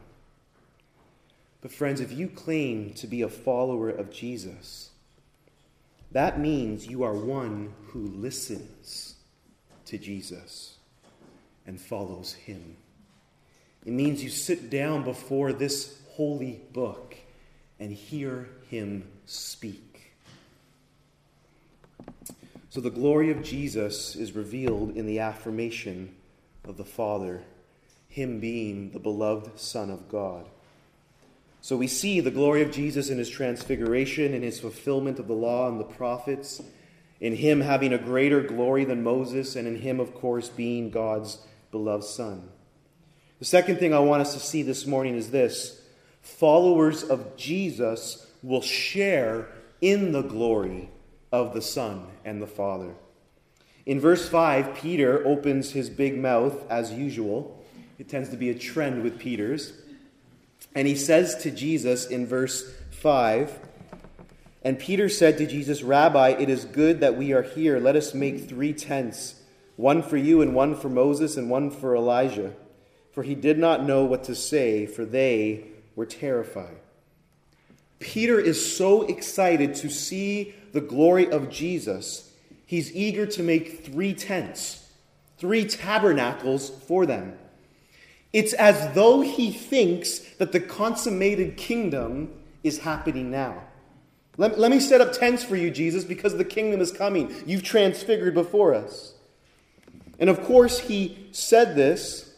But, 1.61 1.71
friends, 1.71 2.01
if 2.01 2.11
you 2.11 2.27
claim 2.27 2.93
to 2.95 3.07
be 3.07 3.21
a 3.21 3.29
follower 3.29 3.89
of 3.89 4.11
Jesus, 4.11 4.91
that 6.11 6.39
means 6.39 6.87
you 6.87 7.03
are 7.03 7.13
one 7.13 7.73
who 7.87 8.07
listens 8.07 9.15
to 9.85 9.97
Jesus 9.97 10.77
and 11.65 11.79
follows 11.79 12.33
him. 12.33 12.77
It 13.85 13.93
means 13.93 14.23
you 14.23 14.29
sit 14.29 14.69
down 14.69 15.03
before 15.03 15.53
this 15.53 16.01
holy 16.11 16.61
book 16.73 17.15
and 17.79 17.91
hear 17.91 18.49
him 18.69 19.07
speak. 19.25 20.13
So 22.69 22.81
the 22.81 22.89
glory 22.89 23.31
of 23.31 23.43
Jesus 23.43 24.15
is 24.15 24.33
revealed 24.33 24.95
in 24.95 25.07
the 25.07 25.19
affirmation 25.19 26.13
of 26.63 26.77
the 26.77 26.85
Father, 26.85 27.41
Him 28.07 28.39
being 28.39 28.91
the 28.91 28.99
beloved 28.99 29.59
Son 29.59 29.89
of 29.89 30.09
God. 30.09 30.47
So 31.61 31.75
we 31.75 31.87
see 31.87 32.19
the 32.19 32.31
glory 32.31 32.61
of 32.61 32.71
Jesus 32.71 33.09
in 33.09 33.17
His 33.17 33.29
transfiguration, 33.29 34.33
in 34.33 34.41
His 34.41 34.59
fulfillment 34.59 35.19
of 35.19 35.27
the 35.27 35.33
law 35.33 35.67
and 35.67 35.79
the 35.79 35.85
prophets, 35.85 36.61
in 37.19 37.35
Him 37.35 37.61
having 37.61 37.93
a 37.93 37.97
greater 37.97 38.41
glory 38.41 38.85
than 38.85 39.03
Moses, 39.03 39.55
and 39.55 39.67
in 39.67 39.77
Him, 39.77 39.99
of 39.99 40.13
course, 40.13 40.49
being 40.49 40.89
God's 40.89 41.39
beloved 41.71 42.05
Son. 42.05 42.49
The 43.39 43.45
second 43.45 43.77
thing 43.77 43.93
I 43.93 43.99
want 43.99 44.21
us 44.21 44.33
to 44.33 44.39
see 44.39 44.63
this 44.63 44.85
morning 44.85 45.15
is 45.15 45.31
this 45.31 45.81
followers 46.21 47.03
of 47.03 47.37
Jesus 47.37 48.27
will 48.41 48.61
share 48.61 49.47
in 49.81 50.11
the 50.11 50.23
glory 50.23 50.89
of 51.31 51.53
the 51.53 51.61
Son 51.61 52.07
and 52.25 52.41
the 52.41 52.47
Father. 52.47 52.95
In 53.85 53.99
verse 53.99 54.27
5, 54.27 54.75
Peter 54.75 55.25
opens 55.25 55.71
his 55.71 55.89
big 55.89 56.17
mouth 56.17 56.69
as 56.69 56.91
usual. 56.91 57.63
It 57.97 58.09
tends 58.09 58.29
to 58.29 58.37
be 58.37 58.49
a 58.49 58.57
trend 58.57 59.03
with 59.03 59.17
Peter's. 59.17 59.73
And 60.77 60.87
he 60.87 60.93
says 60.93 61.33
to 61.37 61.49
Jesus 61.49 62.05
in 62.05 62.27
verse 62.27 62.71
5, 62.91 63.57
And 64.61 64.77
Peter 64.77 65.09
said 65.09 65.39
to 65.39 65.47
Jesus, 65.47 65.81
Rabbi, 65.81 66.35
it 66.37 66.51
is 66.51 66.65
good 66.65 66.99
that 66.99 67.17
we 67.17 67.33
are 67.33 67.41
here. 67.41 67.79
Let 67.79 67.95
us 67.95 68.13
make 68.13 68.47
three 68.47 68.73
tents 68.73 69.41
one 69.75 70.03
for 70.03 70.17
you, 70.17 70.39
and 70.39 70.53
one 70.53 70.75
for 70.75 70.87
Moses, 70.87 71.35
and 71.35 71.49
one 71.49 71.71
for 71.71 71.95
Elijah. 71.95 72.53
For 73.11 73.23
he 73.23 73.33
did 73.33 73.57
not 73.57 73.87
know 73.87 74.05
what 74.05 74.25
to 74.25 74.35
say, 74.35 74.85
for 74.85 75.03
they 75.03 75.63
were 75.95 76.05
terrified. 76.05 76.77
Peter 77.97 78.39
is 78.39 78.77
so 78.77 79.01
excited 79.01 79.73
to 79.77 79.89
see 79.89 80.53
the 80.73 80.81
glory 80.81 81.27
of 81.27 81.49
Jesus, 81.49 82.31
he's 82.67 82.95
eager 82.95 83.25
to 83.25 83.41
make 83.41 83.83
three 83.83 84.13
tents, 84.13 84.87
three 85.39 85.65
tabernacles 85.65 86.69
for 86.69 87.07
them. 87.07 87.33
It's 88.37 88.53
as 88.53 88.93
though 88.93 89.21
he 89.21 89.49
thinks 89.49 90.19
that 90.35 90.51
the 90.51 90.59
consummated 90.59 91.57
kingdom 91.57 92.29
is 92.63 92.77
happening 92.77 93.31
now. 93.31 93.63
Let, 94.37 94.59
let 94.59 94.69
me 94.69 94.79
set 94.79 95.01
up 95.01 95.11
tents 95.11 95.43
for 95.43 95.55
you, 95.55 95.71
Jesus, 95.71 96.03
because 96.03 96.37
the 96.37 96.45
kingdom 96.45 96.79
is 96.79 96.91
coming. 96.91 97.33
You've 97.47 97.63
transfigured 97.63 98.35
before 98.35 98.75
us. 98.75 99.15
And 100.19 100.29
of 100.29 100.43
course, 100.43 100.77
he 100.77 101.29
said 101.31 101.75
this 101.75 102.35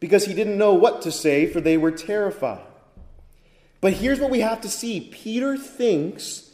because 0.00 0.24
he 0.24 0.32
didn't 0.32 0.56
know 0.56 0.72
what 0.72 1.02
to 1.02 1.12
say, 1.12 1.48
for 1.48 1.60
they 1.60 1.76
were 1.76 1.92
terrified. 1.92 2.64
But 3.82 3.92
here's 3.92 4.20
what 4.20 4.30
we 4.30 4.40
have 4.40 4.62
to 4.62 4.70
see 4.70 5.10
Peter 5.12 5.58
thinks 5.58 6.50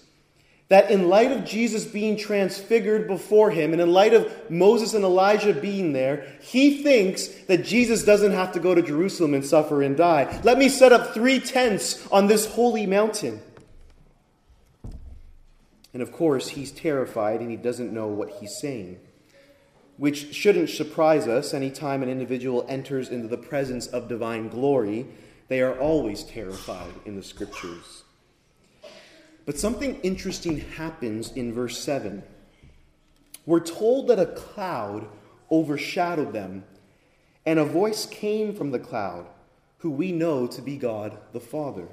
that 0.70 0.90
in 0.90 1.08
light 1.08 1.30
of 1.30 1.44
Jesus 1.44 1.84
being 1.84 2.16
transfigured 2.16 3.06
before 3.06 3.50
him, 3.50 3.72
and 3.72 3.82
in 3.82 3.92
light 3.92 4.14
of 4.14 4.32
Moses 4.50 4.94
and 4.94 5.04
Elijah 5.04 5.52
being 5.52 5.92
there, 5.92 6.26
he 6.40 6.82
thinks 6.82 7.28
that 7.48 7.64
Jesus 7.64 8.02
doesn't 8.04 8.32
have 8.32 8.52
to 8.52 8.60
go 8.60 8.74
to 8.74 8.80
Jerusalem 8.80 9.34
and 9.34 9.44
suffer 9.44 9.82
and 9.82 9.96
die. 9.96 10.40
Let 10.42 10.56
me 10.56 10.70
set 10.70 10.92
up 10.92 11.12
three 11.12 11.40
tents 11.40 12.06
on 12.10 12.26
this 12.26 12.46
holy 12.46 12.86
mountain. 12.86 13.42
And 15.92 16.02
of 16.02 16.12
course, 16.12 16.48
he's 16.48 16.70
terrified 16.70 17.40
and 17.40 17.50
he 17.50 17.56
doesn't 17.56 17.92
know 17.92 18.06
what 18.06 18.30
he's 18.40 18.58
saying 18.58 19.00
which 20.00 20.34
shouldn't 20.34 20.70
surprise 20.70 21.28
us 21.28 21.52
anytime 21.52 22.02
an 22.02 22.08
individual 22.08 22.64
enters 22.70 23.10
into 23.10 23.28
the 23.28 23.36
presence 23.36 23.86
of 23.86 24.08
divine 24.08 24.48
glory. 24.48 25.06
They 25.48 25.60
are 25.60 25.78
always 25.78 26.24
terrified 26.24 26.94
in 27.04 27.16
the 27.16 27.22
scriptures. 27.22 28.04
But 29.50 29.58
something 29.58 29.98
interesting 30.02 30.60
happens 30.60 31.32
in 31.32 31.52
verse 31.52 31.76
7. 31.80 32.22
We're 33.46 33.58
told 33.58 34.06
that 34.06 34.20
a 34.20 34.26
cloud 34.26 35.08
overshadowed 35.50 36.32
them, 36.32 36.62
and 37.44 37.58
a 37.58 37.64
voice 37.64 38.06
came 38.06 38.54
from 38.54 38.70
the 38.70 38.78
cloud, 38.78 39.26
who 39.78 39.90
we 39.90 40.12
know 40.12 40.46
to 40.46 40.62
be 40.62 40.76
God 40.76 41.18
the 41.32 41.40
Father. 41.40 41.88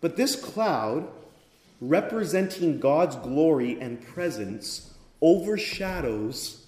But 0.00 0.14
this 0.14 0.36
cloud, 0.36 1.08
representing 1.80 2.78
God's 2.78 3.16
glory 3.16 3.80
and 3.80 4.00
presence, 4.00 4.94
overshadows 5.20 6.64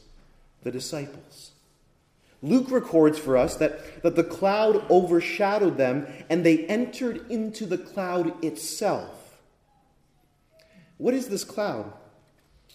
the 0.64 0.72
disciples. 0.72 1.53
Luke 2.42 2.68
records 2.68 3.16
for 3.16 3.37
us 3.37 3.55
that, 3.59 4.03
that 4.03 4.16
the 4.16 4.25
cloud 4.25 4.90
overshadowed 4.90 5.77
them 5.77 6.09
and 6.29 6.44
they 6.44 6.66
entered 6.66 7.31
into 7.31 7.64
the 7.64 7.79
cloud 7.79 8.44
itself. 8.44 9.20
What 11.03 11.15
is 11.15 11.27
this 11.27 11.43
cloud? 11.43 11.93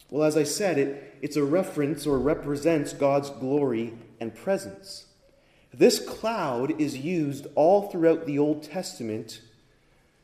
Well, 0.09 0.25
as 0.25 0.35
I 0.35 0.43
said, 0.43 0.77
it, 0.77 1.17
it's 1.21 1.37
a 1.37 1.45
reference 1.45 2.05
or 2.05 2.19
represents 2.19 2.91
God's 2.91 3.29
glory 3.29 3.93
and 4.19 4.35
presence. 4.35 5.05
This 5.73 5.97
cloud 5.99 6.81
is 6.81 6.97
used 6.97 7.47
all 7.55 7.83
throughout 7.89 8.25
the 8.25 8.37
Old 8.37 8.63
Testament 8.63 9.39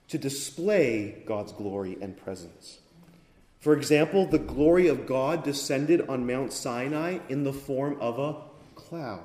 to 0.10 0.18
display 0.18 1.24
God's 1.26 1.54
glory 1.54 1.98
and 2.02 2.18
presence. 2.18 2.80
For 3.62 3.72
example, 3.72 4.26
the 4.26 4.38
glory 4.38 4.90
of 4.90 5.08
God 5.08 5.42
descended 5.42 6.02
on 6.10 6.28
Mount 6.28 6.52
Sinai 6.52 7.20
in 7.30 7.46
the 7.46 7.54
form 7.54 7.96
of 8.02 8.20
a 8.20 8.36
cloud. 8.76 9.24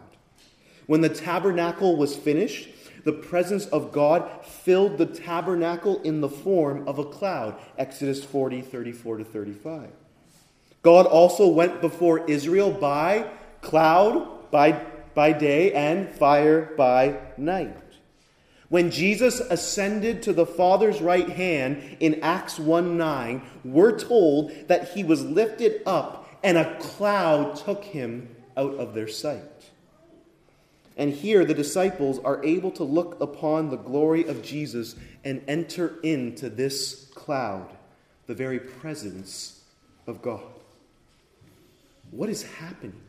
When 0.86 1.00
the 1.00 1.08
tabernacle 1.08 1.96
was 1.96 2.14
finished, 2.14 2.68
the 3.04 3.12
presence 3.12 3.66
of 3.66 3.92
God 3.92 4.44
filled 4.44 4.98
the 4.98 5.06
tabernacle 5.06 6.00
in 6.02 6.20
the 6.20 6.28
form 6.28 6.86
of 6.88 6.98
a 6.98 7.04
cloud. 7.04 7.56
Exodus 7.76 8.24
40, 8.24 8.62
34 8.62 9.18
to 9.18 9.24
35. 9.24 9.90
God 10.82 11.06
also 11.06 11.48
went 11.48 11.80
before 11.80 12.24
Israel 12.30 12.70
by 12.70 13.28
cloud 13.60 14.50
by, 14.50 14.72
by 15.14 15.32
day 15.32 15.72
and 15.72 16.08
fire 16.08 16.72
by 16.76 17.18
night. 17.36 17.76
When 18.68 18.90
Jesus 18.90 19.40
ascended 19.40 20.22
to 20.24 20.32
the 20.32 20.46
Father's 20.46 21.00
right 21.00 21.28
hand 21.28 21.96
in 22.00 22.22
Acts 22.22 22.58
1 22.58 22.98
9, 22.98 23.42
we're 23.64 23.98
told 23.98 24.52
that 24.68 24.90
he 24.90 25.04
was 25.04 25.24
lifted 25.24 25.82
up 25.86 26.28
and 26.42 26.58
a 26.58 26.78
cloud 26.78 27.56
took 27.56 27.82
him 27.84 28.34
out 28.56 28.74
of 28.74 28.94
their 28.94 29.08
sight. 29.08 29.57
And 30.98 31.12
here 31.12 31.44
the 31.44 31.54
disciples 31.54 32.18
are 32.18 32.44
able 32.44 32.72
to 32.72 32.84
look 32.84 33.20
upon 33.20 33.70
the 33.70 33.76
glory 33.76 34.26
of 34.26 34.42
Jesus 34.42 34.96
and 35.24 35.42
enter 35.46 35.98
into 36.02 36.50
this 36.50 37.08
cloud, 37.14 37.70
the 38.26 38.34
very 38.34 38.58
presence 38.58 39.62
of 40.08 40.20
God. 40.20 40.42
What 42.10 42.28
is 42.28 42.42
happening? 42.42 43.00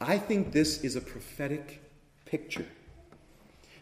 I 0.00 0.16
think 0.18 0.52
this 0.52 0.82
is 0.82 0.96
a 0.96 1.00
prophetic 1.00 1.82
picture. 2.24 2.66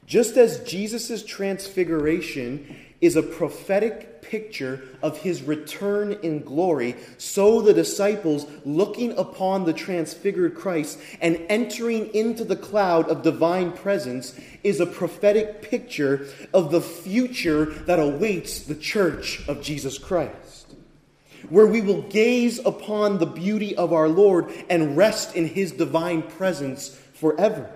Just 0.07 0.37
as 0.37 0.63
Jesus' 0.65 1.25
transfiguration 1.25 2.77
is 3.05 3.17
a 3.17 3.23
prophetic 3.23 4.23
picture 4.23 4.83
of 5.03 5.19
his 5.19 5.43
return 5.43 6.13
in 6.23 6.41
glory, 6.41 6.97
so 7.19 7.61
the 7.61 7.75
disciples, 7.75 8.47
looking 8.65 9.13
upon 9.19 9.65
the 9.65 9.73
transfigured 9.73 10.55
Christ 10.55 10.99
and 11.21 11.39
entering 11.51 12.07
into 12.15 12.45
the 12.45 12.57
cloud 12.57 13.09
of 13.09 13.23
divine 13.23 13.73
presence, 13.73 14.39
is 14.63 14.81
a 14.81 14.87
prophetic 14.87 15.61
picture 15.61 16.27
of 16.55 16.71
the 16.71 16.81
future 16.81 17.67
that 17.67 18.01
awaits 18.01 18.61
the 18.61 18.75
church 18.75 19.47
of 19.47 19.63
Jesus 19.63 19.99
Christ, 19.99 20.75
where 21.51 21.67
we 21.67 21.83
will 21.83 22.03
gaze 22.03 22.59
upon 22.65 23.19
the 23.19 23.27
beauty 23.27 23.77
of 23.77 23.93
our 23.93 24.09
Lord 24.09 24.51
and 24.71 24.97
rest 24.97 25.37
in 25.37 25.49
his 25.49 25.73
divine 25.73 26.23
presence 26.23 26.99
forever. 27.13 27.71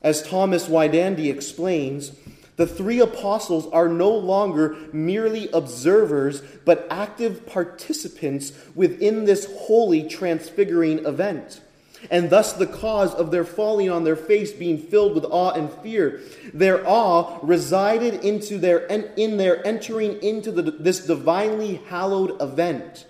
As 0.00 0.22
Thomas 0.22 0.68
Weinandy 0.68 1.32
explains, 1.32 2.12
the 2.56 2.66
three 2.66 3.00
apostles 3.00 3.66
are 3.72 3.88
no 3.88 4.10
longer 4.10 4.76
merely 4.92 5.50
observers, 5.50 6.40
but 6.64 6.86
active 6.88 7.46
participants 7.46 8.52
within 8.74 9.24
this 9.24 9.52
holy 9.52 10.08
transfiguring 10.08 11.04
event. 11.04 11.60
And 12.10 12.30
thus, 12.30 12.52
the 12.52 12.66
cause 12.66 13.14
of 13.14 13.30
their 13.30 13.44
falling 13.44 13.90
on 13.90 14.04
their 14.04 14.16
face 14.16 14.52
being 14.52 14.78
filled 14.78 15.14
with 15.14 15.24
awe 15.24 15.52
and 15.52 15.72
fear. 15.72 16.20
Their 16.52 16.86
awe 16.86 17.38
resided 17.42 18.22
into 18.24 18.58
their, 18.58 18.78
in 18.86 19.36
their 19.38 19.66
entering 19.66 20.22
into 20.22 20.52
the, 20.52 20.62
this 20.70 21.06
divinely 21.06 21.76
hallowed 21.88 22.40
event, 22.42 23.06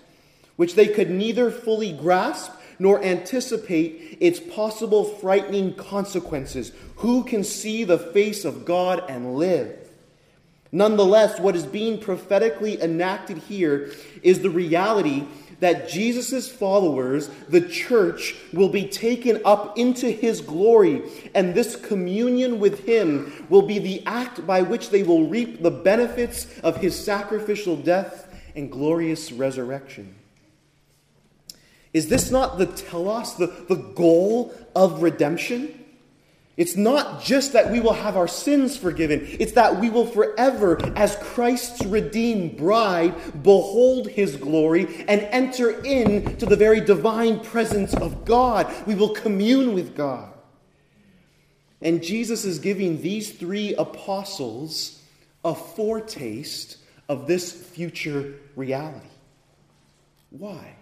which 0.55 0.75
they 0.75 0.87
could 0.87 1.09
neither 1.09 1.51
fully 1.51 1.91
grasp 1.91 2.53
nor 2.79 3.03
anticipate 3.03 4.17
its 4.19 4.39
possible 4.39 5.03
frightening 5.05 5.73
consequences. 5.73 6.71
Who 6.97 7.23
can 7.23 7.43
see 7.43 7.83
the 7.83 7.99
face 7.99 8.45
of 8.45 8.65
God 8.65 9.03
and 9.09 9.35
live? 9.35 9.77
Nonetheless, 10.71 11.39
what 11.39 11.55
is 11.55 11.65
being 11.65 11.99
prophetically 11.99 12.81
enacted 12.81 13.37
here 13.37 13.93
is 14.23 14.39
the 14.39 14.49
reality 14.49 15.25
that 15.59 15.87
Jesus' 15.87 16.51
followers, 16.51 17.29
the 17.47 17.61
church, 17.61 18.35
will 18.51 18.69
be 18.69 18.87
taken 18.87 19.41
up 19.45 19.77
into 19.77 20.11
his 20.11 20.41
glory, 20.41 21.01
and 21.33 21.55
this 21.55 21.75
communion 21.75 22.59
with 22.59 22.85
him 22.85 23.45
will 23.49 23.61
be 23.61 23.79
the 23.79 24.05
act 24.05 24.45
by 24.45 24.61
which 24.61 24.89
they 24.89 25.03
will 25.03 25.29
reap 25.29 25.61
the 25.61 25.71
benefits 25.71 26.59
of 26.59 26.77
his 26.77 26.97
sacrificial 27.01 27.77
death 27.77 28.27
and 28.55 28.71
glorious 28.71 29.31
resurrection. 29.31 30.13
Is 31.95 32.09
this 32.09 32.29
not 32.29 32.57
the 32.57 32.65
telos, 32.65 33.37
the, 33.37 33.47
the 33.69 33.77
goal 33.77 34.53
of 34.75 35.01
redemption? 35.01 35.85
It's 36.57 36.75
not 36.75 37.23
just 37.23 37.53
that 37.53 37.71
we 37.71 37.79
will 37.79 37.93
have 37.93 38.17
our 38.17 38.27
sins 38.27 38.75
forgiven, 38.75 39.25
it's 39.39 39.53
that 39.53 39.79
we 39.79 39.89
will 39.89 40.05
forever, 40.05 40.77
as 40.97 41.15
Christ's 41.21 41.85
redeemed 41.85 42.57
bride, 42.57 43.15
behold 43.41 44.09
his 44.09 44.35
glory 44.35 45.05
and 45.07 45.21
enter 45.21 45.69
into 45.85 46.45
the 46.45 46.57
very 46.57 46.81
divine 46.81 47.39
presence 47.39 47.93
of 47.93 48.25
God. 48.25 48.69
We 48.85 48.95
will 48.95 49.13
commune 49.15 49.73
with 49.73 49.95
God. 49.95 50.33
And 51.81 52.03
Jesus 52.03 52.43
is 52.43 52.59
giving 52.59 53.01
these 53.01 53.31
three 53.31 53.73
apostles 53.73 55.01
a 55.45 55.55
foretaste 55.55 56.75
of 57.07 57.25
this 57.25 57.53
future 57.53 58.33
reality. 58.57 59.07
Why? 60.31 60.75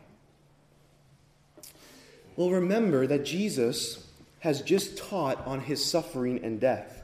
Well, 2.35 2.49
remember 2.49 3.05
that 3.07 3.25
Jesus 3.25 4.07
has 4.39 4.61
just 4.61 4.97
taught 4.97 5.45
on 5.45 5.61
his 5.61 5.83
suffering 5.83 6.43
and 6.43 6.59
death. 6.59 7.03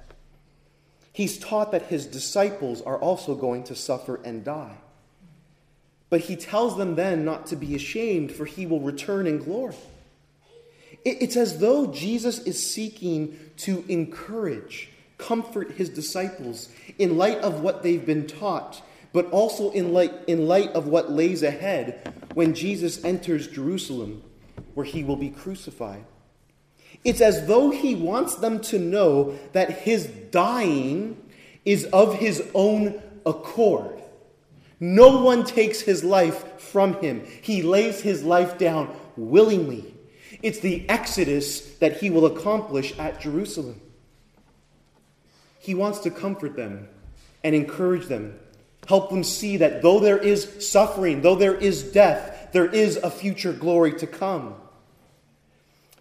He's 1.13 1.37
taught 1.37 1.71
that 1.71 1.83
his 1.83 2.05
disciples 2.05 2.81
are 2.81 2.97
also 2.97 3.35
going 3.35 3.63
to 3.65 3.75
suffer 3.75 4.19
and 4.23 4.43
die. 4.43 4.77
But 6.09 6.21
he 6.21 6.35
tells 6.35 6.77
them 6.77 6.95
then 6.95 7.23
not 7.23 7.45
to 7.47 7.55
be 7.55 7.75
ashamed, 7.75 8.31
for 8.31 8.45
he 8.45 8.65
will 8.65 8.79
return 8.79 9.27
in 9.27 9.37
glory. 9.37 9.75
It's 11.05 11.37
as 11.37 11.59
though 11.59 11.87
Jesus 11.87 12.39
is 12.39 12.65
seeking 12.65 13.37
to 13.57 13.85
encourage, 13.87 14.89
comfort 15.17 15.71
his 15.71 15.89
disciples 15.89 16.69
in 16.97 17.17
light 17.17 17.37
of 17.39 17.61
what 17.61 17.83
they've 17.83 18.05
been 18.05 18.27
taught, 18.27 18.81
but 19.13 19.29
also 19.31 19.71
in 19.71 19.93
light, 19.93 20.13
in 20.27 20.47
light 20.47 20.71
of 20.71 20.87
what 20.87 21.11
lays 21.11 21.43
ahead 21.43 22.13
when 22.33 22.53
Jesus 22.53 23.03
enters 23.03 23.47
Jerusalem, 23.47 24.23
where 24.79 24.85
he 24.85 25.03
will 25.03 25.17
be 25.17 25.29
crucified. 25.29 26.05
It's 27.03 27.19
as 27.19 27.47
though 27.47 27.69
he 27.69 27.95
wants 27.95 28.35
them 28.35 28.61
to 28.61 28.79
know 28.79 29.37
that 29.51 29.79
his 29.79 30.05
dying 30.31 31.21
is 31.65 31.83
of 31.87 32.15
his 32.15 32.41
own 32.53 33.01
accord. 33.25 34.01
No 34.79 35.21
one 35.21 35.43
takes 35.43 35.81
his 35.81 36.01
life 36.01 36.61
from 36.61 36.93
him. 37.01 37.25
He 37.41 37.61
lays 37.61 37.99
his 37.99 38.23
life 38.23 38.57
down 38.57 38.95
willingly. 39.17 39.93
It's 40.41 40.59
the 40.59 40.87
exodus 40.87 41.59
that 41.79 41.97
he 41.97 42.09
will 42.09 42.25
accomplish 42.25 42.97
at 42.97 43.19
Jerusalem. 43.19 43.81
He 45.59 45.75
wants 45.75 45.99
to 45.99 46.09
comfort 46.09 46.55
them 46.55 46.87
and 47.43 47.53
encourage 47.53 48.07
them, 48.07 48.39
help 48.87 49.09
them 49.09 49.25
see 49.25 49.57
that 49.57 49.81
though 49.81 49.99
there 49.99 50.17
is 50.17 50.65
suffering, 50.65 51.21
though 51.21 51.35
there 51.35 51.55
is 51.55 51.83
death, 51.83 52.37
there 52.51 52.65
is 52.65 52.97
a 52.97 53.11
future 53.11 53.53
glory 53.53 53.93
to 53.93 54.07
come. 54.07 54.55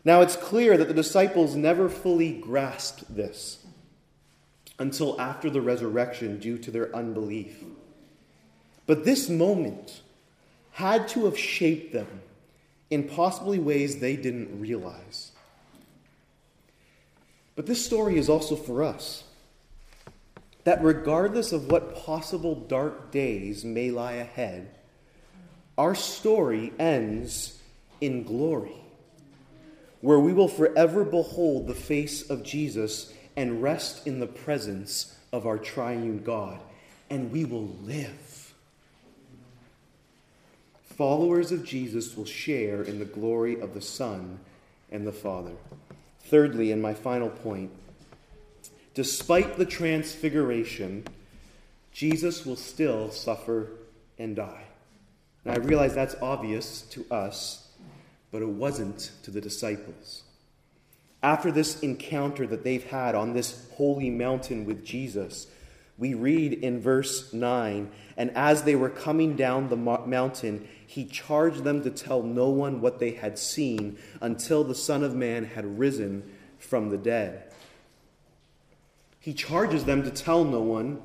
Now, 0.09 0.23
it's 0.23 0.37
clear 0.37 0.79
that 0.79 0.89
the 0.89 0.95
disciples 0.95 1.55
never 1.55 1.91
fully 1.91 2.33
grasped 2.33 3.15
this 3.15 3.63
until 4.79 5.21
after 5.21 5.51
the 5.51 5.61
resurrection 5.61 6.39
due 6.39 6.57
to 6.57 6.71
their 6.71 6.97
unbelief. 6.97 7.63
But 8.87 9.05
this 9.05 9.29
moment 9.29 10.01
had 10.71 11.09
to 11.09 11.27
have 11.27 11.37
shaped 11.37 11.93
them 11.93 12.23
in 12.89 13.07
possibly 13.07 13.59
ways 13.59 13.99
they 13.99 14.17
didn't 14.17 14.59
realize. 14.59 15.33
But 17.55 17.67
this 17.67 17.85
story 17.85 18.17
is 18.17 18.31
also 18.31 18.57
for 18.57 18.83
us 18.83 19.25
that 20.65 20.83
regardless 20.83 21.53
of 21.53 21.71
what 21.71 21.97
possible 21.97 22.55
dark 22.55 23.11
days 23.11 23.63
may 23.63 23.91
lie 23.91 24.13
ahead, 24.13 24.71
our 25.77 25.95
story 25.95 26.73
ends 26.79 27.61
in 28.01 28.23
glory, 28.23 28.73
where 30.01 30.19
we 30.19 30.33
will 30.33 30.49
forever 30.49 31.05
behold 31.05 31.67
the 31.67 31.75
face 31.75 32.29
of 32.31 32.43
Jesus 32.43 33.13
and 33.37 33.63
rest 33.63 34.07
in 34.07 34.21
the 34.21 34.27
presence 34.27 35.17
of 35.33 35.47
our 35.47 35.59
triune 35.59 36.23
God, 36.23 36.61
and 37.11 37.31
we 37.31 37.45
will 37.45 37.69
live. 37.83 38.55
Followers 40.97 41.53
of 41.53 41.65
Jesus 41.65 42.17
will 42.17 42.25
share 42.25 42.83
in 42.83 42.99
the 42.99 43.05
glory 43.05 43.61
of 43.61 43.75
the 43.75 43.81
Son 43.81 44.41
and 44.91 45.07
the 45.07 45.13
Father. 45.13 45.53
Thirdly, 46.25 46.73
and 46.73 46.83
my 46.83 46.93
final 46.93 47.31
point, 47.31 47.71
despite 48.95 49.57
the 49.57 49.65
transfiguration, 49.65 51.07
Jesus 51.93 52.45
will 52.45 52.57
still 52.57 53.11
suffer 53.13 53.69
and 54.19 54.35
die. 54.35 54.65
Now, 55.45 55.53
I 55.53 55.59
realize 55.59 55.95
that's 55.95 56.17
obvious 56.21 56.83
to 56.91 57.07
us, 57.11 57.68
but 58.31 58.43
it 58.43 58.49
wasn't 58.49 59.13
to 59.23 59.31
the 59.31 59.41
disciples. 59.41 60.23
After 61.23 61.51
this 61.51 61.81
encounter 61.81 62.47
that 62.47 62.63
they've 62.63 62.85
had 62.85 63.15
on 63.15 63.33
this 63.33 63.69
holy 63.75 64.11
mountain 64.11 64.65
with 64.65 64.85
Jesus, 64.85 65.49
we 65.99 66.15
read 66.15 66.53
in 66.53 66.81
verse 66.81 67.33
9 67.33 67.91
And 68.17 68.31
as 68.37 68.63
they 68.63 68.77
were 68.77 68.89
coming 68.89 69.35
down 69.35 69.69
the 69.69 69.77
mountain, 69.77 70.69
he 70.87 71.05
charged 71.05 71.65
them 71.65 71.83
to 71.83 71.91
tell 71.91 72.23
no 72.23 72.49
one 72.49 72.81
what 72.81 73.01
they 73.01 73.11
had 73.11 73.39
seen 73.39 73.99
until 74.21 74.65
the 74.65 74.75
Son 74.75 75.03
of 75.03 75.15
Man 75.15 75.45
had 75.45 75.79
risen 75.79 76.23
from 76.59 76.89
the 76.89 76.97
dead. 76.97 77.53
He 79.21 79.35
charges 79.35 79.85
them 79.85 80.05
to 80.05 80.11
tell 80.11 80.45
no 80.45 80.61
one 80.61 81.03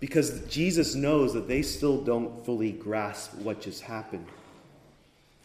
because 0.00 0.40
Jesus 0.46 0.94
knows 0.94 1.32
that 1.32 1.48
they 1.48 1.62
still 1.62 2.02
don't 2.02 2.44
fully 2.44 2.72
grasp 2.72 3.34
what 3.36 3.60
just 3.60 3.82
happened. 3.82 4.26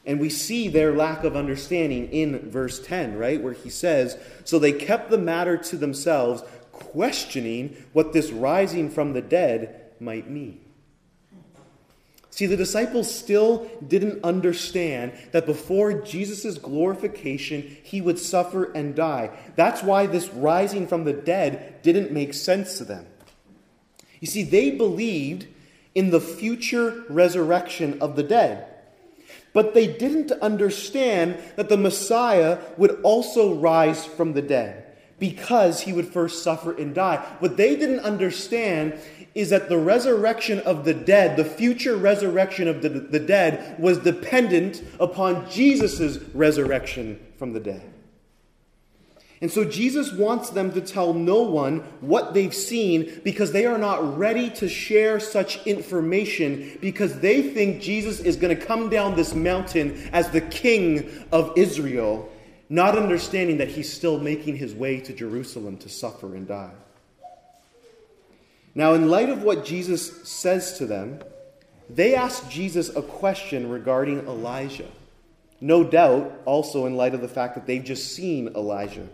And 0.05 0.19
we 0.19 0.29
see 0.29 0.67
their 0.67 0.95
lack 0.95 1.23
of 1.23 1.35
understanding 1.35 2.09
in 2.09 2.49
verse 2.49 2.79
10, 2.79 3.17
right? 3.17 3.41
Where 3.41 3.53
he 3.53 3.69
says, 3.69 4.17
So 4.45 4.57
they 4.57 4.71
kept 4.71 5.11
the 5.11 5.17
matter 5.17 5.57
to 5.57 5.77
themselves, 5.77 6.43
questioning 6.71 7.75
what 7.93 8.13
this 8.13 8.31
rising 8.31 8.89
from 8.89 9.13
the 9.13 9.21
dead 9.21 9.91
might 9.99 10.29
mean. 10.29 10.59
See, 12.31 12.45
the 12.45 12.57
disciples 12.57 13.13
still 13.13 13.69
didn't 13.85 14.23
understand 14.23 15.11
that 15.31 15.45
before 15.45 15.93
Jesus' 15.93 16.57
glorification, 16.57 17.77
he 17.83 17.99
would 17.99 18.17
suffer 18.17 18.71
and 18.71 18.95
die. 18.95 19.31
That's 19.57 19.83
why 19.83 20.05
this 20.07 20.29
rising 20.29 20.87
from 20.87 21.03
the 21.03 21.13
dead 21.13 21.81
didn't 21.83 22.11
make 22.11 22.33
sense 22.33 22.77
to 22.77 22.85
them. 22.85 23.05
You 24.21 24.27
see, 24.27 24.43
they 24.43 24.71
believed 24.71 25.45
in 25.93 26.11
the 26.11 26.21
future 26.21 27.03
resurrection 27.09 28.01
of 28.01 28.15
the 28.15 28.23
dead. 28.23 28.70
But 29.53 29.73
they 29.73 29.87
didn't 29.87 30.31
understand 30.31 31.37
that 31.55 31.69
the 31.69 31.77
Messiah 31.77 32.59
would 32.77 33.01
also 33.01 33.53
rise 33.55 34.05
from 34.05 34.33
the 34.33 34.41
dead 34.41 34.85
because 35.19 35.81
he 35.81 35.93
would 35.93 36.07
first 36.07 36.43
suffer 36.43 36.75
and 36.75 36.95
die. 36.95 37.17
What 37.39 37.57
they 37.57 37.75
didn't 37.75 37.99
understand 37.99 38.99
is 39.35 39.51
that 39.51 39.69
the 39.69 39.77
resurrection 39.77 40.59
of 40.61 40.83
the 40.83 40.93
dead, 40.93 41.37
the 41.37 41.45
future 41.45 41.95
resurrection 41.95 42.67
of 42.67 42.81
the, 42.81 42.89
the 42.89 43.19
dead, 43.19 43.79
was 43.79 43.99
dependent 43.99 44.83
upon 44.99 45.49
Jesus' 45.49 46.17
resurrection 46.33 47.19
from 47.37 47.53
the 47.53 47.59
dead. 47.59 47.83
And 49.41 49.51
so 49.51 49.65
Jesus 49.65 50.13
wants 50.13 50.51
them 50.51 50.71
to 50.73 50.81
tell 50.81 51.15
no 51.15 51.41
one 51.41 51.79
what 51.99 52.35
they've 52.35 52.53
seen 52.53 53.21
because 53.23 53.51
they 53.51 53.65
are 53.65 53.79
not 53.79 54.15
ready 54.17 54.51
to 54.51 54.69
share 54.69 55.19
such 55.19 55.65
information 55.65 56.77
because 56.79 57.19
they 57.19 57.41
think 57.41 57.81
Jesus 57.81 58.19
is 58.19 58.35
going 58.35 58.55
to 58.55 58.65
come 58.65 58.89
down 58.89 59.15
this 59.15 59.33
mountain 59.33 60.09
as 60.13 60.29
the 60.29 60.41
king 60.41 61.25
of 61.31 61.57
Israel, 61.57 62.31
not 62.69 62.95
understanding 62.95 63.57
that 63.57 63.69
he's 63.69 63.91
still 63.91 64.19
making 64.19 64.57
his 64.57 64.75
way 64.75 64.99
to 64.99 65.11
Jerusalem 65.11 65.77
to 65.77 65.89
suffer 65.89 66.35
and 66.35 66.47
die. 66.47 66.73
Now, 68.75 68.93
in 68.93 69.09
light 69.09 69.29
of 69.29 69.41
what 69.41 69.65
Jesus 69.65 70.29
says 70.29 70.77
to 70.77 70.85
them, 70.85 71.19
they 71.89 72.13
ask 72.13 72.47
Jesus 72.47 72.95
a 72.95 73.01
question 73.01 73.69
regarding 73.69 74.19
Elijah. 74.19 74.87
No 75.59 75.83
doubt, 75.83 76.41
also 76.45 76.85
in 76.85 76.95
light 76.95 77.13
of 77.15 77.21
the 77.21 77.27
fact 77.27 77.55
that 77.55 77.65
they've 77.65 77.83
just 77.83 78.15
seen 78.15 78.47
Elijah. 78.55 79.07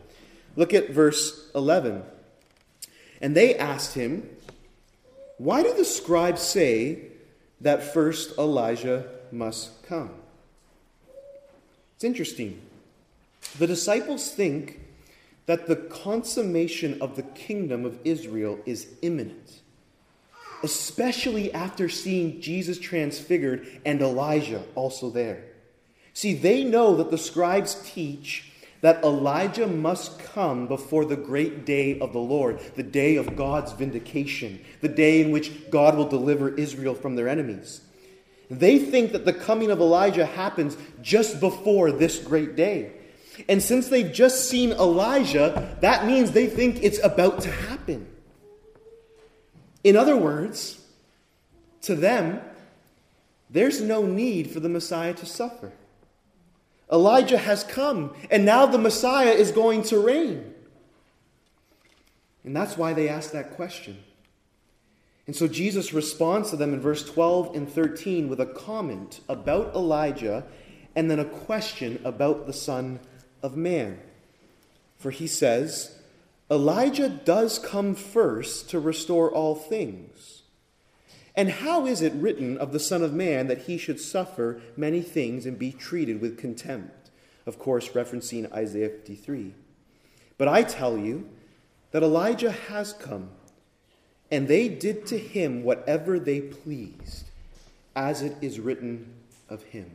Look 0.57 0.73
at 0.73 0.89
verse 0.89 1.49
11. 1.53 2.03
And 3.21 3.37
they 3.37 3.55
asked 3.55 3.93
him, 3.93 4.27
Why 5.37 5.61
do 5.63 5.73
the 5.73 5.85
scribes 5.85 6.41
say 6.41 7.03
that 7.61 7.93
first 7.93 8.37
Elijah 8.39 9.05
must 9.31 9.83
come? 9.83 10.09
It's 11.95 12.03
interesting. 12.03 12.59
The 13.59 13.67
disciples 13.67 14.31
think 14.31 14.79
that 15.45 15.67
the 15.67 15.75
consummation 15.75 17.01
of 17.01 17.15
the 17.15 17.23
kingdom 17.23 17.85
of 17.85 17.99
Israel 18.03 18.59
is 18.65 18.87
imminent, 19.03 19.61
especially 20.63 21.53
after 21.53 21.87
seeing 21.87 22.41
Jesus 22.41 22.79
transfigured 22.79 23.79
and 23.85 24.01
Elijah 24.01 24.63
also 24.73 25.11
there. 25.11 25.43
See, 26.13 26.33
they 26.33 26.63
know 26.63 26.95
that 26.95 27.11
the 27.11 27.17
scribes 27.17 27.75
teach 27.85 28.46
that 28.81 29.03
Elijah 29.03 29.67
must 29.67 30.19
come 30.19 30.67
before 30.67 31.05
the 31.05 31.15
great 31.15 31.65
day 31.65 31.99
of 31.99 32.13
the 32.13 32.19
Lord, 32.19 32.59
the 32.75 32.83
day 32.83 33.15
of 33.15 33.35
God's 33.35 33.73
vindication, 33.73 34.59
the 34.81 34.87
day 34.87 35.21
in 35.21 35.31
which 35.31 35.69
God 35.69 35.95
will 35.95 36.07
deliver 36.07 36.49
Israel 36.49 36.93
from 36.95 37.15
their 37.15 37.27
enemies. 37.27 37.81
They 38.49 38.79
think 38.79 39.11
that 39.11 39.25
the 39.25 39.33
coming 39.33 39.71
of 39.71 39.79
Elijah 39.79 40.25
happens 40.25 40.77
just 41.01 41.39
before 41.39 41.91
this 41.91 42.19
great 42.19 42.55
day. 42.55 42.91
And 43.49 43.61
since 43.61 43.89
they've 43.89 44.11
just 44.11 44.49
seen 44.49 44.71
Elijah, 44.71 45.77
that 45.81 46.05
means 46.05 46.31
they 46.31 46.47
think 46.47 46.81
it's 46.81 47.03
about 47.03 47.41
to 47.41 47.51
happen. 47.51 48.07
In 49.83 49.95
other 49.95 50.15
words, 50.15 50.81
to 51.81 51.95
them, 51.95 52.41
there's 53.49 53.81
no 53.81 54.03
need 54.03 54.51
for 54.51 54.59
the 54.59 54.69
Messiah 54.69 55.13
to 55.13 55.25
suffer. 55.25 55.71
Elijah 56.91 57.37
has 57.37 57.63
come, 57.63 58.15
and 58.31 58.45
now 58.45 58.65
the 58.65 58.77
Messiah 58.77 59.31
is 59.31 59.51
going 59.51 59.83
to 59.83 59.99
reign. 59.99 60.53
And 62.43 62.55
that's 62.55 62.77
why 62.77 62.93
they 62.93 63.09
ask 63.09 63.31
that 63.31 63.55
question. 63.55 63.97
And 65.25 65.35
so 65.35 65.47
Jesus 65.47 65.93
responds 65.93 66.49
to 66.51 66.55
them 66.55 66.73
in 66.73 66.79
verse 66.79 67.03
12 67.03 67.53
and 67.55 67.69
13 67.69 68.29
with 68.29 68.39
a 68.39 68.45
comment 68.45 69.19
about 69.27 69.75
Elijah 69.75 70.45
and 70.95 71.11
then 71.11 71.19
a 71.19 71.25
question 71.25 71.99
about 72.05 72.47
the 72.47 72.53
Son 72.53 73.01
of 73.43 73.57
Man. 73.57 73.99
For 74.97 75.11
he 75.11 75.27
says, 75.27 75.99
Elijah 76.49 77.09
does 77.09 77.59
come 77.59 77.93
first 77.93 78.69
to 78.69 78.79
restore 78.79 79.29
all 79.29 79.53
things. 79.53 80.36
And 81.37 81.51
how 81.51 81.85
is 81.85 82.01
it 82.01 82.13
written 82.13 82.57
of 82.57 82.73
the 82.73 82.79
Son 82.79 83.03
of 83.03 83.13
Man 83.13 83.45
that 83.45 83.59
he 83.59 83.77
should 83.77 83.99
suffer 83.99 84.59
many 84.75 85.01
things 85.01 85.45
and 85.45 85.57
be 85.57 85.71
treated 85.71 86.19
with 86.19 86.35
contempt? 86.39 87.11
Of 87.45 87.59
course, 87.59 87.89
referencing 87.89 88.51
Isaiah 88.51 88.89
53. 88.89 89.53
But 90.39 90.47
I 90.47 90.63
tell 90.63 90.97
you 90.97 91.29
that 91.91 92.01
Elijah 92.01 92.51
has 92.51 92.91
come 92.91 93.29
and 94.31 94.47
they 94.47 94.67
did 94.67 95.05
to 95.07 95.17
him 95.17 95.63
whatever 95.63 96.19
they 96.19 96.41
pleased, 96.41 97.25
as 97.95 98.21
it 98.21 98.35
is 98.41 98.59
written 98.59 99.13
of 99.47 99.63
him. 99.63 99.89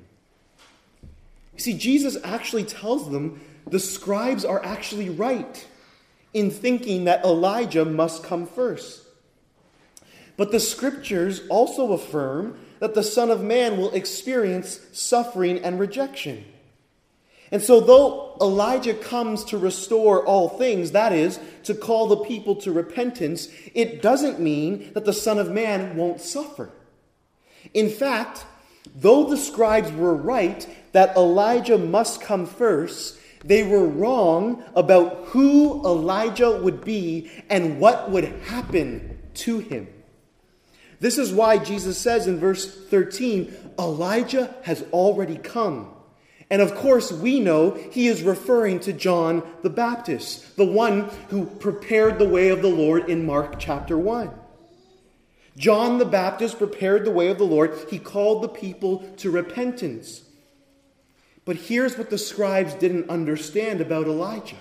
See, 1.56 1.74
Jesus 1.74 2.16
actually 2.24 2.64
tells 2.64 3.10
them 3.10 3.40
the 3.66 3.78
scribes 3.78 4.44
are 4.44 4.64
actually 4.64 5.10
right 5.10 5.66
in 6.32 6.50
thinking 6.50 7.04
that 7.04 7.24
Elijah 7.24 7.84
must 7.84 8.24
come 8.24 8.46
first. 8.46 9.01
But 10.36 10.50
the 10.50 10.60
scriptures 10.60 11.42
also 11.48 11.92
affirm 11.92 12.58
that 12.78 12.94
the 12.94 13.02
Son 13.02 13.30
of 13.30 13.42
Man 13.42 13.76
will 13.76 13.92
experience 13.92 14.80
suffering 14.92 15.58
and 15.58 15.78
rejection. 15.78 16.44
And 17.52 17.62
so, 17.62 17.80
though 17.80 18.36
Elijah 18.40 18.94
comes 18.94 19.44
to 19.44 19.58
restore 19.58 20.24
all 20.24 20.48
things, 20.48 20.92
that 20.92 21.12
is, 21.12 21.38
to 21.64 21.74
call 21.74 22.06
the 22.06 22.16
people 22.16 22.56
to 22.56 22.72
repentance, 22.72 23.48
it 23.74 24.00
doesn't 24.00 24.40
mean 24.40 24.90
that 24.94 25.04
the 25.04 25.12
Son 25.12 25.38
of 25.38 25.50
Man 25.50 25.96
won't 25.96 26.22
suffer. 26.22 26.70
In 27.74 27.90
fact, 27.90 28.46
though 28.96 29.24
the 29.24 29.36
scribes 29.36 29.92
were 29.92 30.14
right 30.14 30.66
that 30.92 31.14
Elijah 31.14 31.78
must 31.78 32.22
come 32.22 32.46
first, 32.46 33.18
they 33.44 33.62
were 33.62 33.86
wrong 33.86 34.64
about 34.74 35.26
who 35.26 35.84
Elijah 35.84 36.58
would 36.62 36.84
be 36.84 37.30
and 37.50 37.78
what 37.78 38.10
would 38.10 38.24
happen 38.46 39.18
to 39.34 39.58
him. 39.58 39.88
This 41.02 41.18
is 41.18 41.32
why 41.32 41.58
Jesus 41.58 41.98
says 41.98 42.28
in 42.28 42.38
verse 42.38 42.64
13 42.64 43.52
Elijah 43.76 44.54
has 44.62 44.84
already 44.92 45.36
come. 45.36 45.90
And 46.48 46.62
of 46.62 46.76
course, 46.76 47.10
we 47.10 47.40
know 47.40 47.72
he 47.90 48.06
is 48.06 48.22
referring 48.22 48.78
to 48.80 48.92
John 48.92 49.42
the 49.62 49.70
Baptist, 49.70 50.56
the 50.56 50.64
one 50.64 51.10
who 51.30 51.46
prepared 51.46 52.20
the 52.20 52.28
way 52.28 52.50
of 52.50 52.62
the 52.62 52.68
Lord 52.68 53.10
in 53.10 53.26
Mark 53.26 53.58
chapter 53.58 53.98
1. 53.98 54.30
John 55.56 55.98
the 55.98 56.04
Baptist 56.04 56.58
prepared 56.58 57.04
the 57.04 57.10
way 57.10 57.26
of 57.26 57.38
the 57.38 57.44
Lord. 57.44 57.74
He 57.90 57.98
called 57.98 58.44
the 58.44 58.48
people 58.48 58.98
to 59.16 59.30
repentance. 59.32 60.22
But 61.44 61.56
here's 61.56 61.98
what 61.98 62.10
the 62.10 62.18
scribes 62.18 62.74
didn't 62.74 63.10
understand 63.10 63.80
about 63.80 64.06
Elijah 64.06 64.54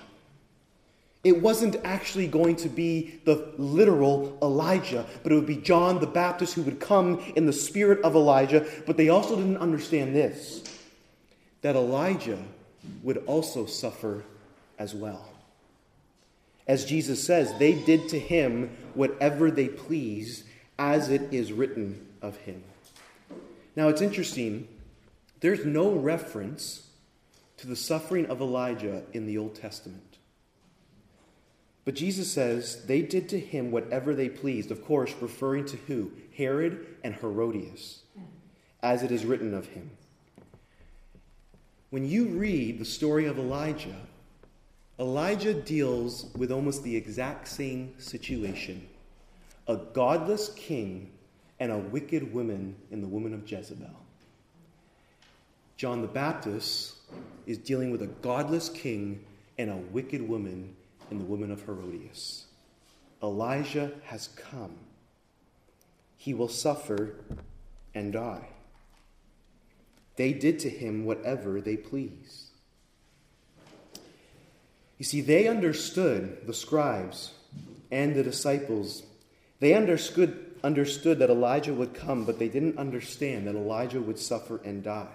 it 1.24 1.40
wasn't 1.40 1.76
actually 1.84 2.26
going 2.26 2.56
to 2.56 2.68
be 2.68 3.20
the 3.24 3.52
literal 3.56 4.36
Elijah, 4.42 5.06
but 5.22 5.30
it 5.30 5.36
would 5.36 5.46
be 5.46 5.56
John 5.56 6.00
the 6.00 6.06
Baptist 6.06 6.54
who 6.54 6.62
would 6.62 6.80
come 6.80 7.20
in 7.36 7.46
the 7.46 7.52
spirit 7.52 8.00
of 8.02 8.16
Elijah. 8.16 8.66
But 8.86 8.96
they 8.96 9.08
also 9.08 9.36
didn't 9.36 9.58
understand 9.58 10.14
this 10.14 10.64
that 11.60 11.76
Elijah 11.76 12.42
would 13.04 13.18
also 13.26 13.66
suffer 13.66 14.24
as 14.80 14.94
well. 14.94 15.28
As 16.66 16.84
Jesus 16.84 17.24
says, 17.24 17.56
they 17.58 17.74
did 17.84 18.08
to 18.08 18.18
him 18.18 18.76
whatever 18.94 19.48
they 19.48 19.68
pleased, 19.68 20.44
as 20.76 21.08
it 21.08 21.32
is 21.32 21.52
written 21.52 22.04
of 22.20 22.36
him. 22.38 22.64
Now 23.76 23.88
it's 23.88 24.02
interesting, 24.02 24.66
there's 25.38 25.64
no 25.64 25.92
reference 25.92 26.88
to 27.58 27.68
the 27.68 27.76
suffering 27.76 28.26
of 28.26 28.40
Elijah 28.40 29.04
in 29.12 29.26
the 29.26 29.38
Old 29.38 29.54
Testament. 29.54 30.11
But 31.84 31.94
Jesus 31.94 32.30
says 32.30 32.84
they 32.86 33.02
did 33.02 33.28
to 33.30 33.40
him 33.40 33.70
whatever 33.70 34.14
they 34.14 34.28
pleased, 34.28 34.70
of 34.70 34.84
course, 34.84 35.14
referring 35.20 35.64
to 35.66 35.76
who? 35.88 36.12
Herod 36.36 36.86
and 37.02 37.14
Herodias, 37.14 38.02
as 38.82 39.02
it 39.02 39.10
is 39.10 39.24
written 39.24 39.52
of 39.52 39.66
him. 39.66 39.90
When 41.90 42.08
you 42.08 42.26
read 42.28 42.78
the 42.78 42.84
story 42.84 43.26
of 43.26 43.38
Elijah, 43.38 44.06
Elijah 44.98 45.54
deals 45.54 46.26
with 46.36 46.52
almost 46.52 46.82
the 46.84 46.96
exact 46.96 47.48
same 47.48 47.94
situation 47.98 48.88
a 49.68 49.76
godless 49.76 50.52
king 50.54 51.10
and 51.60 51.70
a 51.70 51.78
wicked 51.78 52.32
woman 52.32 52.74
in 52.90 53.00
the 53.00 53.06
woman 53.06 53.32
of 53.32 53.48
Jezebel. 53.48 53.88
John 55.76 56.02
the 56.02 56.08
Baptist 56.08 56.94
is 57.46 57.58
dealing 57.58 57.90
with 57.90 58.02
a 58.02 58.06
godless 58.06 58.68
king 58.68 59.24
and 59.58 59.70
a 59.70 59.76
wicked 59.76 60.26
woman 60.26 60.74
in 61.12 61.18
the 61.18 61.24
woman 61.24 61.50
of 61.50 61.62
Herodias. 61.66 62.46
Elijah 63.22 63.92
has 64.04 64.28
come. 64.28 64.74
He 66.16 66.32
will 66.32 66.48
suffer 66.48 67.16
and 67.94 68.14
die. 68.14 68.48
They 70.16 70.32
did 70.32 70.58
to 70.60 70.70
him 70.70 71.04
whatever 71.04 71.60
they 71.60 71.76
pleased. 71.76 72.48
You 74.98 75.04
see, 75.04 75.20
they 75.20 75.48
understood, 75.48 76.46
the 76.46 76.54
scribes 76.54 77.32
and 77.90 78.14
the 78.14 78.22
disciples, 78.22 79.02
they 79.60 79.74
understood, 79.74 80.54
understood 80.64 81.18
that 81.18 81.28
Elijah 81.28 81.74
would 81.74 81.92
come, 81.92 82.24
but 82.24 82.38
they 82.38 82.48
didn't 82.48 82.78
understand 82.78 83.46
that 83.46 83.54
Elijah 83.54 84.00
would 84.00 84.18
suffer 84.18 84.60
and 84.64 84.82
die. 84.82 85.12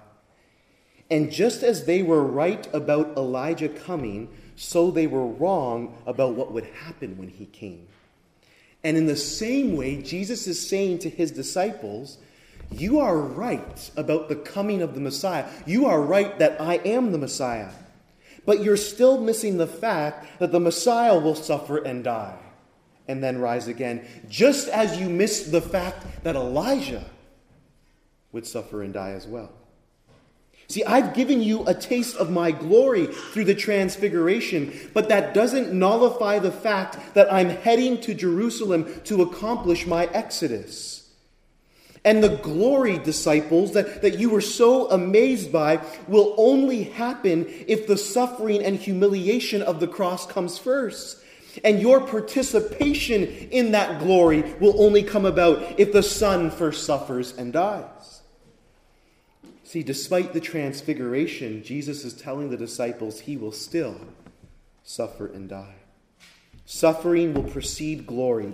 And 1.09 1.31
just 1.31 1.63
as 1.63 1.85
they 1.85 2.03
were 2.03 2.23
right 2.23 2.67
about 2.73 3.17
Elijah 3.17 3.69
coming, 3.69 4.29
so 4.57 4.91
they 4.91 5.07
were 5.07 5.25
wrong 5.25 5.95
about 6.05 6.33
what 6.33 6.51
would 6.51 6.65
happen 6.65 7.17
when 7.17 7.29
he 7.29 7.45
came. 7.45 7.87
And 8.83 8.97
in 8.97 9.05
the 9.05 9.15
same 9.15 9.77
way, 9.77 10.01
Jesus 10.01 10.47
is 10.47 10.67
saying 10.67 10.99
to 10.99 11.09
his 11.09 11.31
disciples, 11.31 12.17
you 12.71 12.99
are 12.99 13.17
right 13.17 13.91
about 13.95 14.29
the 14.29 14.35
coming 14.35 14.81
of 14.81 14.93
the 14.93 14.99
Messiah. 14.99 15.45
You 15.65 15.85
are 15.85 16.01
right 16.01 16.37
that 16.39 16.59
I 16.59 16.75
am 16.77 17.11
the 17.11 17.17
Messiah. 17.17 17.69
But 18.45 18.63
you're 18.63 18.77
still 18.77 19.21
missing 19.21 19.57
the 19.57 19.67
fact 19.67 20.39
that 20.39 20.51
the 20.51 20.59
Messiah 20.59 21.17
will 21.19 21.35
suffer 21.35 21.77
and 21.77 22.03
die 22.03 22.37
and 23.07 23.23
then 23.23 23.39
rise 23.39 23.67
again, 23.67 24.05
just 24.27 24.67
as 24.69 24.99
you 24.99 25.07
missed 25.07 25.51
the 25.51 25.61
fact 25.61 26.05
that 26.23 26.35
Elijah 26.35 27.05
would 28.31 28.45
suffer 28.45 28.83
and 28.83 28.93
die 28.93 29.11
as 29.11 29.27
well. 29.27 29.51
See, 30.69 30.83
I've 30.83 31.13
given 31.13 31.41
you 31.41 31.65
a 31.65 31.73
taste 31.73 32.17
of 32.17 32.29
my 32.29 32.51
glory 32.51 33.07
through 33.07 33.45
the 33.45 33.55
transfiguration, 33.55 34.73
but 34.93 35.07
that 35.07 35.33
doesn't 35.33 35.71
nullify 35.71 36.39
the 36.39 36.51
fact 36.51 37.13
that 37.13 37.31
I'm 37.31 37.49
heading 37.49 38.01
to 38.01 38.13
Jerusalem 38.13 39.01
to 39.05 39.21
accomplish 39.21 39.87
my 39.87 40.07
exodus. 40.07 41.09
And 42.03 42.21
the 42.21 42.37
glory, 42.37 42.97
disciples, 42.97 43.73
that, 43.73 44.01
that 44.01 44.19
you 44.19 44.29
were 44.29 44.41
so 44.41 44.89
amazed 44.89 45.51
by 45.51 45.81
will 46.07 46.35
only 46.37 46.83
happen 46.83 47.45
if 47.67 47.87
the 47.87 47.97
suffering 47.97 48.63
and 48.63 48.77
humiliation 48.77 49.61
of 49.61 49.79
the 49.79 49.87
cross 49.87 50.25
comes 50.25 50.57
first. 50.57 51.21
And 51.63 51.81
your 51.81 52.01
participation 52.01 53.23
in 53.23 53.71
that 53.71 53.99
glory 53.99 54.53
will 54.59 54.81
only 54.81 55.01
come 55.01 55.25
about 55.25 55.79
if 55.79 55.91
the 55.91 56.03
Son 56.03 56.51
first 56.51 56.85
suffers 56.85 57.35
and 57.37 57.51
dies. 57.51 58.16
See, 59.67 59.83
despite 59.83 60.31
the 60.31 60.39
transfiguration, 60.39 61.61
Jesus 61.61 62.05
is 62.05 62.13
telling 62.13 62.49
the 62.49 62.55
disciples 62.55 63.19
he 63.19 63.35
will 63.35 63.51
still 63.51 63.99
suffer 64.81 65.27
and 65.27 65.49
die. 65.49 65.75
Suffering 66.63 67.33
will 67.33 67.43
precede 67.43 68.07
glory, 68.07 68.53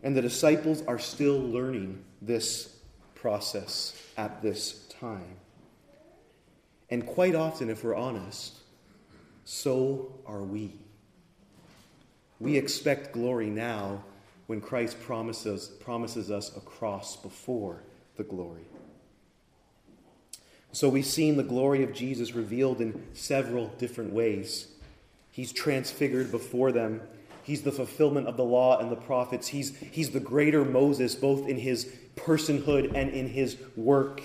and 0.00 0.16
the 0.16 0.22
disciples 0.22 0.84
are 0.86 1.00
still 1.00 1.40
learning 1.40 2.04
this 2.20 2.76
process 3.16 4.00
at 4.16 4.40
this 4.42 4.86
time. 5.00 5.38
And 6.88 7.04
quite 7.04 7.34
often, 7.34 7.68
if 7.68 7.82
we're 7.82 7.96
honest, 7.96 8.58
so 9.42 10.20
are 10.24 10.44
we. 10.44 10.72
We 12.38 12.56
expect 12.56 13.12
glory 13.12 13.50
now 13.50 14.04
when 14.46 14.60
Christ 14.60 15.00
promises, 15.02 15.66
promises 15.80 16.30
us 16.30 16.56
a 16.56 16.60
cross 16.60 17.16
before 17.16 17.82
the 18.14 18.22
glory. 18.22 18.66
So 20.72 20.88
we've 20.88 21.06
seen 21.06 21.36
the 21.36 21.42
glory 21.42 21.82
of 21.82 21.92
Jesus 21.92 22.34
revealed 22.34 22.80
in 22.80 23.02
several 23.14 23.68
different 23.78 24.12
ways. 24.12 24.68
He's 25.30 25.52
transfigured 25.52 26.30
before 26.30 26.72
them 26.72 27.00
He's 27.42 27.62
the 27.62 27.72
fulfillment 27.72 28.28
of 28.28 28.36
the 28.36 28.44
law 28.44 28.78
and 28.78 28.90
the 28.90 28.96
prophets. 28.96 29.48
He's, 29.48 29.76
he's 29.76 30.10
the 30.10 30.20
greater 30.20 30.64
Moses, 30.64 31.14
both 31.14 31.48
in 31.48 31.58
his 31.58 31.92
personhood 32.16 32.92
and 32.94 33.10
in 33.10 33.28
his 33.28 33.56
work. 33.76 34.22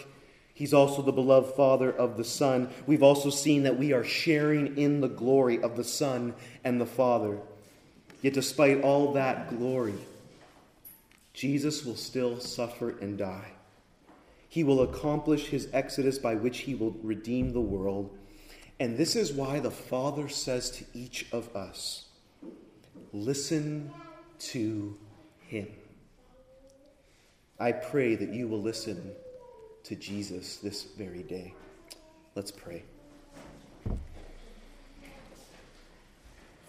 He's 0.53 0.73
also 0.73 1.01
the 1.01 1.11
beloved 1.11 1.55
Father 1.55 1.91
of 1.91 2.17
the 2.17 2.23
Son. 2.23 2.69
We've 2.85 3.03
also 3.03 3.29
seen 3.29 3.63
that 3.63 3.77
we 3.77 3.91
are 3.93 4.03
sharing 4.03 4.77
in 4.77 5.01
the 5.01 5.07
glory 5.07 5.61
of 5.61 5.75
the 5.75 5.83
Son 5.83 6.35
and 6.63 6.79
the 6.79 6.85
Father. 6.85 7.39
Yet, 8.21 8.33
despite 8.33 8.81
all 8.81 9.13
that 9.13 9.49
glory, 9.49 9.93
Jesus 11.33 11.85
will 11.85 11.95
still 11.95 12.39
suffer 12.39 12.97
and 12.99 13.17
die. 13.17 13.51
He 14.49 14.63
will 14.63 14.81
accomplish 14.81 15.47
his 15.47 15.67
exodus 15.73 16.17
by 16.17 16.35
which 16.35 16.59
he 16.59 16.75
will 16.75 16.95
redeem 17.03 17.53
the 17.53 17.61
world. 17.61 18.17
And 18.79 18.97
this 18.97 19.15
is 19.15 19.31
why 19.33 19.59
the 19.59 19.71
Father 19.71 20.29
says 20.29 20.69
to 20.71 20.85
each 20.93 21.27
of 21.31 21.55
us 21.55 22.05
listen 23.13 23.91
to 24.39 24.97
him. 25.39 25.67
I 27.59 27.71
pray 27.71 28.15
that 28.15 28.33
you 28.33 28.47
will 28.47 28.61
listen 28.61 29.13
to 29.83 29.95
Jesus 29.95 30.57
this 30.57 30.83
very 30.83 31.23
day. 31.23 31.53
Let's 32.35 32.51
pray. 32.51 32.83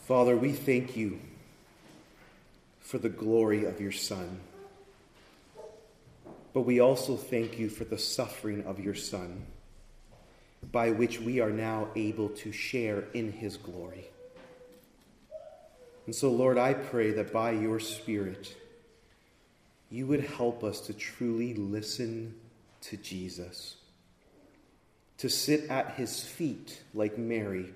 Father, 0.07 0.37
we 0.37 0.53
thank 0.53 0.97
you 0.97 1.21
for 2.81 2.97
the 2.97 3.11
glory 3.11 3.67
of 3.67 3.81
your 3.81 3.93
Son. 3.93 4.41
But 6.53 6.63
we 6.63 6.81
also 6.81 7.17
thank 7.17 7.59
you 7.59 7.69
for 7.69 7.85
the 7.85 7.99
suffering 7.99 8.65
of 8.65 8.81
your 8.81 8.95
Son, 8.95 9.47
by 10.73 10.91
which 10.91 11.21
we 11.21 11.41
are 11.41 11.51
now 11.51 11.89
able 11.95 12.31
to 12.31 12.53
share 12.53 13.05
in 13.15 13.33
his 13.33 13.57
glory. 13.57 14.07
And 16.07 16.15
so, 16.15 16.31
Lord, 16.31 16.57
I 16.57 16.73
pray 16.73 17.11
that 17.13 17.33
by 17.33 17.51
your 17.51 17.79
Spirit, 17.79 18.57
you 19.91 20.07
would 20.07 20.25
help 20.25 20.65
us 20.65 20.81
to 20.83 20.95
truly 20.95 21.55
listen 21.55 22.35
to 22.83 22.97
Jesus, 22.97 23.77
to 25.19 25.29
sit 25.29 25.69
at 25.71 25.95
his 25.95 26.23
feet 26.23 26.83
like 26.95 27.19
Mary 27.19 27.73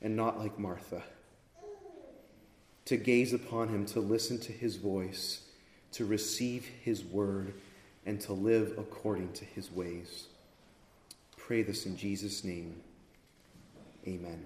and 0.00 0.16
not 0.16 0.38
like 0.38 0.58
Martha, 0.58 1.02
to 2.86 2.96
gaze 2.96 3.32
upon 3.32 3.68
him, 3.68 3.84
to 3.86 4.00
listen 4.00 4.38
to 4.38 4.52
his 4.52 4.76
voice, 4.76 5.42
to 5.92 6.04
receive 6.04 6.64
his 6.82 7.04
word, 7.04 7.52
and 8.06 8.20
to 8.22 8.32
live 8.32 8.74
according 8.78 9.32
to 9.34 9.44
his 9.44 9.70
ways. 9.70 10.26
Pray 11.36 11.62
this 11.62 11.84
in 11.84 11.96
Jesus' 11.96 12.44
name. 12.44 12.76
Amen. 14.06 14.44